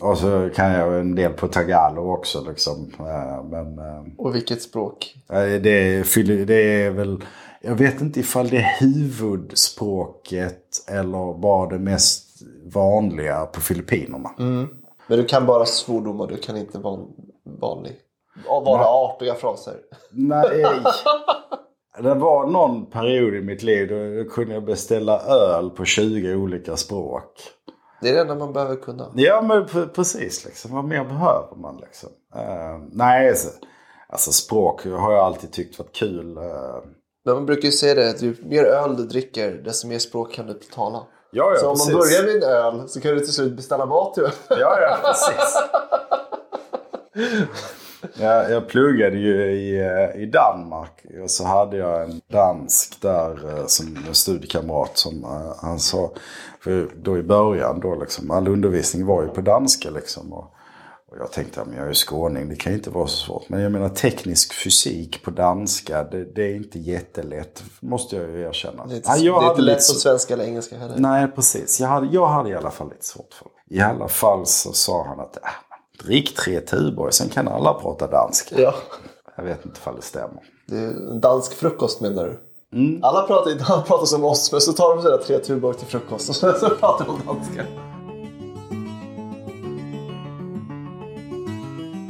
och 0.00 0.18
så 0.18 0.50
kan 0.54 0.72
jag 0.72 1.00
en 1.00 1.14
del 1.14 1.32
på 1.32 1.48
tagalog 1.48 2.10
också 2.10 2.44
liksom. 2.48 2.92
Eh, 2.98 3.44
Men 3.50 3.78
eh, 3.78 4.02
Och 4.18 4.34
vilket 4.34 4.62
språk? 4.62 5.14
eh, 5.32 5.36
det, 5.36 5.70
är, 5.70 6.44
det 6.46 6.54
är 6.84 6.90
väl, 6.90 7.24
jag 7.60 7.74
vet 7.74 8.00
inte 8.00 8.20
ifall 8.20 8.48
det 8.48 8.56
är 8.56 8.80
huvudspråket 8.80 10.62
eller 10.88 11.38
bara 11.38 11.68
det 11.68 11.78
mest 11.78 12.28
vanliga 12.74 13.46
på 13.46 13.60
Filippinerna. 13.60 14.30
Men 15.06 15.18
du 15.18 15.24
kan 15.24 15.46
bara 15.46 15.64
svordomar, 15.66 16.26
du 16.26 16.36
kan 16.36 16.56
inte 16.56 16.78
van, 16.78 17.06
vanlig. 17.60 17.96
Vara 18.46 18.84
artiga 18.86 19.34
fraser. 19.34 19.74
Nej. 20.10 20.66
Det 22.02 22.14
var 22.14 22.46
någon 22.46 22.86
period 22.86 23.34
i 23.34 23.40
mitt 23.40 23.62
liv 23.62 23.88
då 23.88 24.30
kunde 24.30 24.54
jag 24.54 24.64
beställa 24.64 25.20
öl 25.20 25.70
på 25.70 25.84
20 25.84 26.34
olika 26.34 26.76
språk. 26.76 27.32
Det 28.02 28.08
är 28.08 28.14
det 28.14 28.20
enda 28.20 28.34
man 28.34 28.52
behöver 28.52 28.76
kunna. 28.76 29.12
Ja 29.14 29.42
men 29.42 29.88
precis 29.88 30.44
liksom. 30.44 30.74
Vad 30.74 30.84
mer 30.84 31.04
behöver 31.04 31.56
man 31.56 31.76
liksom? 31.76 32.08
Eh, 32.34 32.78
nej, 32.92 33.28
alltså, 33.28 33.48
alltså 34.08 34.32
språk 34.32 34.84
har 34.84 35.12
jag 35.12 35.24
alltid 35.24 35.52
tyckt 35.52 35.78
varit 35.78 35.92
kul. 35.96 36.36
eh. 36.36 36.42
Men 37.28 37.36
man 37.36 37.46
brukar 37.46 37.66
ju 37.66 37.72
säga 37.72 37.94
det 37.94 38.10
att 38.10 38.22
ju 38.22 38.36
mer 38.42 38.64
öl 38.64 38.96
du 38.96 39.06
dricker, 39.06 39.52
desto 39.52 39.88
mer 39.88 39.98
språk 39.98 40.32
kan 40.32 40.46
du 40.46 40.54
tala. 40.54 40.98
ja, 41.30 41.52
ja, 41.54 41.60
så 41.60 41.68
om 41.68 41.74
precis. 41.74 41.92
man 41.92 42.00
börjar 42.00 42.22
med 42.22 42.36
en 42.36 42.42
öl 42.42 42.88
så 42.88 43.00
kan 43.00 43.14
du 43.14 43.20
till 43.20 43.34
slut 43.34 43.56
beställa 43.56 43.86
mat 43.86 44.14
till 44.14 44.22
öl. 44.22 44.30
Ja, 44.48 44.80
ja, 44.80 44.98
precis. 45.02 45.58
Jag, 48.14 48.50
jag 48.50 48.68
pluggade 48.68 49.16
ju 49.16 49.52
i, 49.52 49.80
eh, 49.80 50.22
i 50.22 50.26
Danmark 50.26 51.04
och 51.22 51.30
så 51.30 51.44
hade 51.44 51.76
jag 51.76 52.02
en 52.02 52.20
dansk 52.28 53.02
där 53.02 53.58
eh, 53.58 53.66
som 53.66 53.98
en 54.08 54.14
studiekamrat 54.14 54.98
som 54.98 55.24
eh, 55.24 55.56
han 55.62 55.78
sa, 55.78 56.10
för 56.60 56.88
då 56.96 57.18
i 57.18 57.22
början 57.22 57.80
då 57.80 57.94
liksom, 57.94 58.30
all 58.30 58.48
undervisning 58.48 59.06
var 59.06 59.22
ju 59.22 59.28
på 59.28 59.40
danska 59.40 59.90
liksom. 59.90 60.32
Och, 60.32 60.54
och 61.10 61.18
jag 61.18 61.32
tänkte, 61.32 61.64
men 61.64 61.76
jag 61.76 61.88
är 61.88 61.92
skåning, 61.92 62.48
det 62.48 62.56
kan 62.56 62.72
ju 62.72 62.78
inte 62.78 62.90
vara 62.90 63.06
så 63.06 63.16
svårt. 63.16 63.48
Men 63.48 63.60
jag 63.60 63.72
menar 63.72 63.88
teknisk 63.88 64.54
fysik 64.54 65.22
på 65.22 65.30
danska, 65.30 66.04
det, 66.04 66.24
det 66.34 66.42
är 66.42 66.54
inte 66.54 66.78
jättelätt, 66.78 67.62
måste 67.80 68.16
jag 68.16 68.30
ju 68.30 68.42
erkänna. 68.42 68.86
Det 68.86 68.94
är 68.94 68.96
inte, 68.96 69.10
Ja, 69.10 69.40
det 69.40 69.46
är 69.46 69.50
inte 69.50 69.62
lätt 69.62 69.76
på 69.76 69.82
svenska 69.82 70.34
eller 70.34 70.44
engelska 70.44 70.78
heller. 70.78 70.94
Nej, 70.98 71.28
precis. 71.28 71.80
Jag 71.80 71.88
hade, 71.88 72.06
jag 72.06 72.26
hade 72.26 72.50
i 72.50 72.54
alla 72.54 72.70
fall 72.70 72.88
lite 72.88 73.04
svårt 73.04 73.34
för 73.34 73.44
det. 73.44 73.76
I 73.76 73.80
alla 73.80 74.08
fall 74.08 74.46
så 74.46 74.72
sa 74.72 75.04
han 75.06 75.20
att 75.20 75.36
äh, 75.36 75.42
drick 76.04 76.36
tre 76.36 76.60
Tuborg, 76.60 77.12
sen 77.12 77.28
kan 77.28 77.48
alla 77.48 77.74
prata 77.74 78.06
danska. 78.06 78.60
Ja. 78.60 78.74
Jag 79.36 79.44
vet 79.44 79.66
inte 79.66 79.78
ifall 79.78 79.96
det 79.96 80.02
stämmer. 80.02 80.42
Det 80.66 80.76
är 80.76 80.88
en 80.88 81.20
dansk 81.20 81.52
frukost 81.52 82.00
menar 82.00 82.24
du? 82.24 82.40
Mm. 82.78 83.04
Alla 83.04 83.22
pratar, 83.22 83.50
alla 83.72 83.82
pratar 83.82 84.06
som 84.06 84.24
oss, 84.24 84.52
men 84.52 84.60
så 84.60 84.72
tar 84.72 84.96
de 84.96 85.02
sina 85.02 85.16
tre 85.16 85.38
Tuborg 85.38 85.78
till 85.78 85.86
frukost 85.86 86.28
och 86.28 86.36
så, 86.36 86.52
så 86.52 86.70
pratar 86.70 87.06
de 87.06 87.20
danska. 87.26 87.87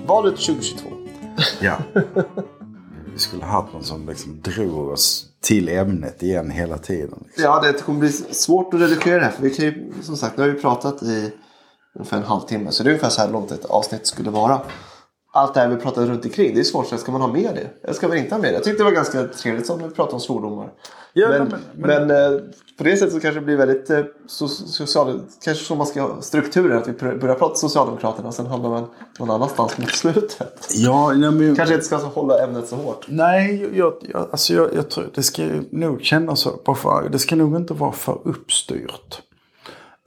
Valet 0.09 0.37
2022. 0.37 0.89
Ja. 1.61 1.77
Vi 3.13 3.19
skulle 3.19 3.45
ha 3.45 3.53
haft 3.53 3.73
någon 3.73 3.85
som 3.85 4.09
liksom 4.09 4.41
drog 4.41 4.89
oss 4.89 5.27
till 5.43 5.69
ämnet 5.69 6.23
igen 6.23 6.51
hela 6.51 6.79
tiden. 6.79 7.25
Liksom. 7.27 7.45
Ja, 7.45 7.61
det 7.61 7.83
kommer 7.83 8.01
bli 8.01 8.13
svårt 8.13 8.75
att 8.75 8.81
redigera 8.81 9.19
det 9.19 9.25
här. 9.25 9.33
För 9.33 9.43
vi 9.43 9.51
kan 9.55 9.65
ju, 9.65 9.93
som 10.03 10.17
sagt, 10.17 10.37
nu 10.37 10.43
har 10.43 10.51
vi 10.51 10.61
pratat 10.61 11.03
i 11.03 11.33
ungefär 11.95 12.17
en 12.17 12.23
halvtimme. 12.23 12.73
Så 12.73 12.83
det 12.83 12.89
är 12.89 12.93
ungefär 12.93 13.09
så 13.09 13.21
här 13.21 13.31
långt 13.31 13.51
ett 13.51 13.65
avsnitt 13.65 14.07
skulle 14.07 14.31
vara. 14.31 14.61
Allt 15.33 15.55
det 15.55 15.61
här 15.61 15.69
vi 15.69 15.77
pratade 15.77 16.07
runt 16.07 16.25
omkring, 16.25 16.55
det 16.55 16.61
är 16.61 16.65
svårt. 16.65 16.87
Så 16.87 16.97
ska 16.97 17.13
man 17.13 17.21
ha 17.21 17.29
med 17.33 17.51
det? 17.55 17.85
Eller 17.85 17.95
ska 17.95 18.09
man 18.09 18.17
inte 18.17 18.35
ha 18.35 18.43
med 18.43 18.51
det? 18.51 18.55
Jag 18.55 18.65
tyckte 18.65 18.81
det 18.81 18.85
var 18.85 18.93
ganska 18.93 19.25
trevligt 19.25 19.67
som 19.67 19.79
vi 19.83 19.91
pratade 19.91 20.15
om 20.15 20.21
svordomar. 20.21 20.71
Ja, 21.13 21.29
men 21.29 21.55
men- 21.75 22.07
men, 22.07 22.35
eh, 22.35 22.41
på 22.79 22.85
det 22.85 22.97
sättet 22.97 23.15
så 23.15 23.21
kanske 23.21 23.41
det 23.41 23.47
blir 23.47 23.57
väldigt 23.57 23.91
eh, 23.91 24.01
so 24.27 24.49
social, 24.49 25.21
kanske 25.45 25.65
så 25.65 25.75
man 25.75 25.87
ska 25.87 26.03
ha 26.03 26.21
strukturen. 26.23 26.79
Att 26.79 26.89
vi 26.89 26.93
börjar 26.93 27.35
prata 27.35 27.55
Socialdemokraterna 27.55 28.29
och 28.29 28.35
sen 28.35 28.47
hamnar 28.47 28.71
man 28.71 28.87
någon 29.19 29.31
annanstans 29.31 29.79
mot 29.79 29.91
slutet. 29.91 30.69
Ja, 30.75 31.13
nej, 31.17 31.31
men... 31.31 31.57
Kanske 31.57 31.75
inte 31.75 31.87
ska 31.87 31.97
hålla 31.97 32.45
ämnet 32.45 32.69
så 32.69 32.77
hårt. 32.77 33.05
Nej, 33.09 33.71
jag, 33.75 33.93
jag, 34.13 34.29
alltså 34.31 34.55
jag, 34.55 34.75
jag 34.75 34.91
tror 34.91 35.11
det 35.15 35.23
ska 35.23 35.43
nog 35.71 36.03
kännas 36.03 36.41
så. 36.41 36.75
för- 36.75 37.09
Det 37.09 37.19
ska 37.19 37.37
nog 37.37 37.57
inte 37.57 37.75
vara 37.75 37.93
för 37.93 38.19
uppstyrt. 38.25 39.23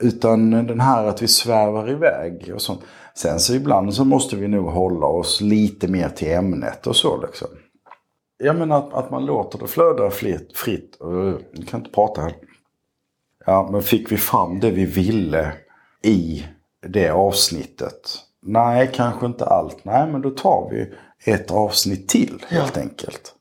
Utan 0.03 0.51
den 0.51 0.79
här 0.79 1.05
att 1.05 1.21
vi 1.21 1.27
svävar 1.27 1.91
iväg 1.91 2.51
och 2.55 2.61
sånt. 2.61 2.81
Sen 3.15 3.39
så 3.39 3.53
ibland 3.53 3.93
så 3.93 4.05
måste 4.05 4.35
vi 4.35 4.47
nog 4.47 4.65
hålla 4.65 5.05
oss 5.05 5.41
lite 5.41 5.87
mer 5.87 6.09
till 6.09 6.31
ämnet 6.31 6.87
och 6.87 6.95
så 6.95 7.21
liksom. 7.21 7.47
Jag 8.37 8.55
menar 8.55 8.77
att, 8.77 8.93
att 8.93 9.11
man 9.11 9.25
låter 9.25 9.59
det 9.59 9.67
flöda 9.67 10.09
fritt. 10.09 10.57
fritt. 10.57 10.97
Uh, 11.03 11.35
Jag 11.51 11.67
kan 11.67 11.79
inte 11.79 11.91
prata 11.91 12.21
här. 12.21 12.33
Ja, 13.45 13.69
men 13.71 13.83
fick 13.83 14.11
vi 14.11 14.17
fram 14.17 14.59
det 14.59 14.71
vi 14.71 14.85
ville 14.85 15.53
i 16.03 16.45
det 16.87 17.09
avsnittet? 17.09 18.17
Nej, 18.41 18.91
kanske 18.93 19.25
inte 19.25 19.45
allt. 19.45 19.85
Nej, 19.85 20.07
men 20.11 20.21
då 20.21 20.29
tar 20.29 20.69
vi 20.71 20.93
ett 21.31 21.51
avsnitt 21.51 22.09
till 22.09 22.45
helt 22.47 22.77
enkelt. 22.77 23.35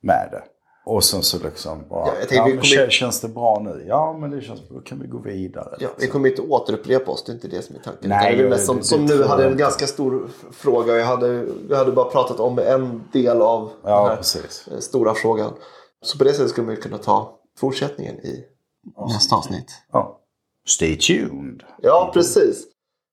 Med 0.00 0.28
det. 0.32 0.42
Och 0.86 1.04
sen 1.04 1.22
så 1.22 1.38
liksom 1.38 1.88
bara, 1.88 2.06
Ja, 2.06 2.12
ja, 2.14 2.18
jag 2.20 2.28
tänker 2.28 2.44
vi 2.44 2.54
men 2.54 2.62
kommer- 2.62 2.86
kä- 2.86 2.90
känns 2.90 3.20
det 3.20 3.28
bra 3.28 3.60
nu? 3.64 3.84
Ja, 3.88 4.16
men 4.20 4.30
det 4.30 4.40
känns 4.40 4.60
Då 4.68 4.80
kan 4.80 5.00
vi 5.00 5.06
gå 5.06 5.18
vidare. 5.18 5.76
Ja, 5.80 5.88
vi 5.98 6.06
kommer 6.06 6.28
inte 6.28 6.42
återupprepa 6.42 7.10
oss, 7.12 7.24
det 7.24 7.32
är 7.32 7.34
inte 7.34 7.48
det 7.48 7.62
som 7.62 7.76
är 7.76 7.80
tanken. 7.80 8.08
Nej, 8.10 8.36
det 8.36 8.48
det- 8.48 8.58
som, 8.58 8.76
det 8.76 8.82
som 8.84 9.06
tror 9.06 9.16
nu 9.16 9.22
jag 9.22 9.28
hade 9.28 9.46
en 9.48 9.56
ganska 9.56 9.86
stor 9.86 10.28
fråga. 10.52 10.96
Jag 10.96 11.06
hade, 11.06 11.46
jag 11.68 11.76
hade 11.76 11.92
bara 11.92 12.10
pratat 12.10 12.40
om 12.40 12.58
en 12.58 13.02
del 13.12 13.42
av 13.42 13.70
Ja, 13.82 14.00
den 14.00 14.08
här 14.08 14.16
precis. 14.16 14.68
eh, 14.72 14.78
stora 14.78 15.14
frågan. 15.14 15.52
Så 16.02 16.18
på 16.18 16.24
det 16.24 16.32
sättet 16.32 16.50
skulle 16.50 16.66
man 16.66 16.76
kunna 16.76 16.98
ta 16.98 17.38
fortsättningen 17.58 18.14
i 18.14 18.44
nästa 19.14 19.36
avsnitt. 19.36 19.70
Ja. 19.92 20.20
Stay 20.68 20.96
tuned. 20.98 21.62
Ja, 21.82 22.10
precis. 22.14 22.64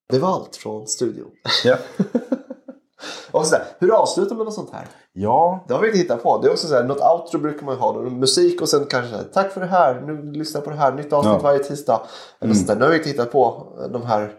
Det 0.10 0.20
var 0.20 0.30
allt 0.30 0.56
från 0.56 0.88
studion. 0.88 1.32
Ja. 1.64 1.78
Och 3.32 3.46
sådär, 3.46 3.64
hur 3.80 3.92
avslutar 3.94 4.36
man 4.36 4.46
något 4.46 4.54
sånt 4.54 4.70
här? 4.74 4.88
ja, 5.14 5.64
Det 5.68 5.74
har 5.74 5.82
vi 5.82 5.88
inte 5.88 6.00
hittat 6.00 6.24
på. 6.24 6.38
Det 6.42 6.48
är 6.48 6.52
också 6.52 6.68
så 6.68 6.74
här, 6.76 6.84
något 6.84 7.00
outro 7.02 7.40
brukar 7.40 7.66
man 7.66 7.78
ha. 7.78 7.94
Då, 7.94 8.00
musik 8.02 8.62
och 8.62 8.70
sen 8.70 8.86
kanske 8.86 9.12
så 9.12 9.18
här, 9.18 9.24
tack 9.34 9.52
för 9.52 9.62
det 9.62 9.68
här. 9.68 10.02
Nu 10.02 10.32
lyssna 10.32 10.62
på 10.62 10.70
det 10.70 10.76
här. 10.76 10.92
Nytt 10.92 11.14
avsnitt 11.14 11.34
Ja. 11.34 11.40
varje 11.44 11.60
tisdag. 11.60 12.02
Eller 12.42 12.54
sånt 12.54 12.68
där. 12.68 12.76
Nu 12.76 12.82
har 12.84 12.90
vi 12.92 12.98
inte 12.98 13.10
hittat 13.10 13.32
på 13.32 13.68
de 13.92 14.02
här 14.06 14.34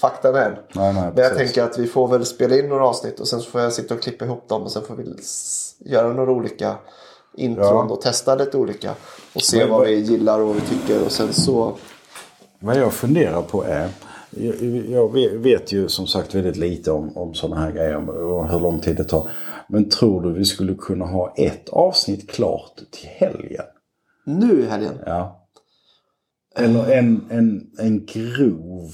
fakta 0.00 0.28
än. 0.28 0.34
Nej, 0.34 0.58
nej, 0.74 0.92
Men 0.94 1.02
jag 1.04 1.14
precis. 1.14 1.36
tänker 1.36 1.62
att 1.70 1.78
vi 1.78 1.86
får 1.86 2.08
väl 2.08 2.26
spela 2.26 2.56
in 2.56 2.68
några 2.68 2.86
avsnitt 2.86 3.20
och 3.20 3.28
sen 3.28 3.40
får 3.40 3.60
jag 3.60 3.72
sitta 3.72 3.94
och 3.94 4.02
klippa 4.02 4.24
ihop 4.24 4.48
dem 4.48 4.62
och 4.62 4.70
sen 4.72 4.82
får 4.82 4.94
vi 4.94 5.16
göra 5.90 6.08
några 6.12 6.32
olika 6.32 6.74
intron 7.36 7.66
Ja. 7.88 7.94
och 7.94 8.00
testa 8.00 8.34
lite 8.34 8.56
olika. 8.56 8.90
Och 9.34 9.42
se 9.42 9.58
Men 9.58 9.68
vad 9.70 9.78
vad- 9.78 9.86
vi 9.88 9.94
gillar 10.00 10.40
och 10.40 10.46
vad 10.46 10.54
vi 10.56 10.60
tycker 10.60 11.04
och 11.04 11.12
sen 11.12 11.32
så... 11.32 11.72
Vad 12.60 12.76
jag 12.76 12.92
funderar 12.92 13.42
på 13.42 13.64
är. 13.64 13.88
Jag, 14.30 15.12
vet- 15.38 15.72
ju 15.72 15.88
som 15.88 16.06
sagt 16.06 16.34
väldigt 16.34 16.56
lite 16.56 16.90
om, 16.90 17.16
om 17.16 17.34
sådana 17.34 17.60
här 17.60 17.72
grejer 17.72 18.08
och 18.08 18.48
hur 18.48 18.60
lång 18.60 18.80
tid 18.80 18.96
det 18.96 19.04
tar. 19.04 19.30
Men 19.68 19.88
tror 19.88 20.22
du 20.22 20.32
vi 20.32 20.44
skulle 20.44 20.74
kunna 20.74 21.04
ha 21.04 21.34
ett 21.36 21.68
avsnitt 21.68 22.30
klart 22.30 22.76
till 22.90 23.08
helgen? 23.08 23.64
Nu 24.24 24.62
i 24.62 24.66
helgen. 24.66 24.98
Ja. 25.06 25.48
Eller 26.56 26.92
en, 26.92 27.24
en, 27.30 27.70
en 27.78 28.06
grov. 28.06 28.90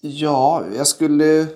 Ja, 0.00 0.64
jag 0.76 0.86
skulle... 0.86 1.46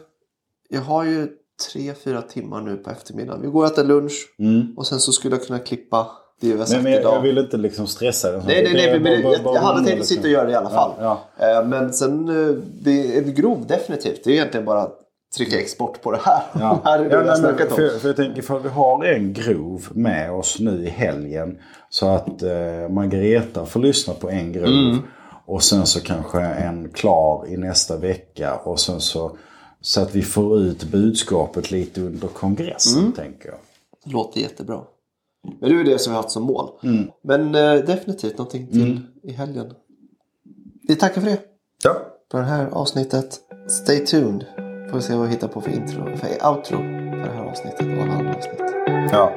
Jag 0.68 0.80
har 0.80 1.04
ju 1.04 1.28
tre, 1.72 1.94
fyra 1.94 2.22
timmar 2.22 2.62
nu 2.62 2.76
på 2.76 2.90
eftermiddagen. 2.90 3.42
Vi 3.42 3.48
går 3.48 3.60
och 3.64 3.72
äter 3.72 3.84
lunch 3.84 4.34
och 4.76 4.86
sen 4.86 5.00
så 5.00 5.12
skulle 5.12 5.36
jag 5.36 5.46
kunna 5.46 5.58
klippa 5.58 6.10
det 6.40 6.52
vi 6.52 6.58
har 6.58 6.64
sagt 6.66 6.80
Mm. 6.80 6.84
Men, 6.84 6.92
men 6.92 7.00
idag. 7.00 7.14
jag 7.14 7.20
vill 7.22 7.38
inte 7.38 7.56
liksom 7.56 7.86
stressa 7.86 8.32
den. 8.32 8.42
Nej, 8.46 8.62
nej, 8.62 8.72
nej. 8.74 9.00
Men, 9.00 9.22
jag, 9.22 9.40
jag 9.44 9.60
hade 9.60 9.78
tänkt 9.78 9.92
att 9.92 9.98
liksom. 9.98 10.16
sitta 10.16 10.22
och 10.22 10.32
göra 10.32 10.44
det 10.44 10.52
i 10.52 10.54
alla 10.54 10.70
fall. 10.70 10.90
Ja, 11.00 11.20
Eh, 11.38 11.64
Men 11.66 11.92
sen, 11.92 12.28
eh, 12.28 12.54
det 12.82 13.16
är 13.16 13.22
grov 13.22 13.66
definitivt. 13.66 14.24
Det 14.24 14.30
är 14.30 14.34
egentligen 14.34 14.66
bara 14.66 14.82
att 14.82 14.98
trycka 15.36 15.58
export 15.60 16.02
på 16.02 16.12
det 16.12 16.20
här. 16.22 16.42
Ja. 16.60 16.80
Här 16.84 16.98
är 16.98 17.04
det 17.04 17.10
ja, 17.10 17.18
har 17.18 17.24
nej, 17.24 17.54
men 17.58 17.68
för, 17.68 17.98
för 17.98 18.08
jag 18.08 18.16
tänker 18.16 18.42
för 18.42 18.58
vi 18.58 18.68
har 18.68 19.04
en 19.04 19.32
grov 19.32 19.86
med 19.90 20.32
oss 20.32 20.60
nu 20.60 20.84
i 20.84 20.88
helgen. 20.88 21.58
Så 21.90 22.08
att 22.08 22.42
eh, 22.42 22.88
Margareta 22.90 23.66
får 23.66 23.80
lyssna 23.80 24.14
på 24.14 24.30
en 24.30 24.52
grov. 24.52 24.66
Mm. 24.66 24.98
Och 25.46 25.62
sen 25.62 25.86
så 25.86 26.00
kanske 26.00 26.40
en 26.40 26.88
klar 26.88 27.46
i 27.48 27.56
nästa 27.56 27.96
vecka. 27.96 28.54
Och 28.54 28.80
sen 28.80 29.00
så, 29.00 29.36
så 29.80 30.00
att 30.00 30.14
vi 30.14 30.22
får 30.22 30.58
ut 30.58 30.84
budskapet 30.84 31.70
lite 31.70 32.00
under 32.00 32.28
kongressen 32.28 33.12
tänker 33.12 33.48
jag. 33.48 33.58
Låter 34.12 34.40
jättebra. 34.40 34.80
Men 35.60 35.68
det 35.70 35.74
är 35.74 35.78
ju 35.78 35.84
det 35.84 35.98
som 35.98 36.10
vi 36.12 36.14
har 36.14 36.22
haft 36.22 36.32
som 36.32 36.42
mål. 36.42 36.70
Men 37.24 37.54
eh, 37.54 37.74
definitivt 37.74 38.38
någonting 38.38 38.66
till 38.72 39.00
i 39.22 39.32
helgen. 39.32 39.66
Vi 40.88 40.96
tackar 40.96 41.20
för 41.20 41.28
det. 41.28 41.38
Ja. 41.84 41.96
På 42.30 42.36
det 42.38 42.44
här 42.44 42.66
avsnittet. 42.66 43.40
Stay 43.68 43.98
tuned. 43.98 44.44
Får 44.90 44.96
vi 44.96 45.02
se 45.02 45.14
vad 45.14 45.26
vi 45.26 45.32
hittar 45.32 45.48
på 45.48 45.60
för 45.60 45.70
intro, 45.70 46.16
för 46.16 46.48
outro 46.50 46.76
på 46.76 47.26
det 47.28 47.32
här 47.34 47.44
avsnittet 47.44 47.80
och 47.80 48.02
alla 48.02 48.12
andra 48.12 48.34
avsnitt. 48.34 48.60
ja. 49.12 49.32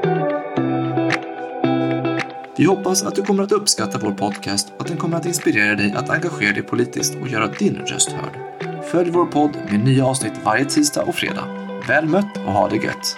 Vi 2.58 2.66
hoppas 2.66 3.04
att 3.04 3.16
du 3.16 3.22
kommer 3.22 3.44
att 3.44 3.52
uppskatta 3.52 4.00
vår 4.04 4.12
podcast 4.12 4.74
och 4.76 4.82
att 4.82 4.88
den 4.88 4.98
kommer 4.98 5.18
att 5.18 5.26
inspirera 5.26 5.76
dig 5.76 5.94
att 5.98 6.10
engagera 6.10 6.54
dig 6.54 6.64
politiskt 6.64 7.16
och 7.22 7.28
göra 7.28 7.48
din 7.48 7.76
röst 7.76 8.12
hörd. 8.12 8.40
Följ 8.84 9.12
vår 9.12 9.26
podd 9.26 9.52
med 9.72 9.86
nya 9.86 10.06
avsnitt 10.06 10.34
varje 10.46 10.66
tisdag 10.66 11.04
och 11.04 11.16
fredag. 11.16 11.46
Väl 11.88 12.06
mött 12.06 12.38
och 12.38 12.54
ha 12.54 12.70
det 12.70 12.76
gött! 12.76 13.18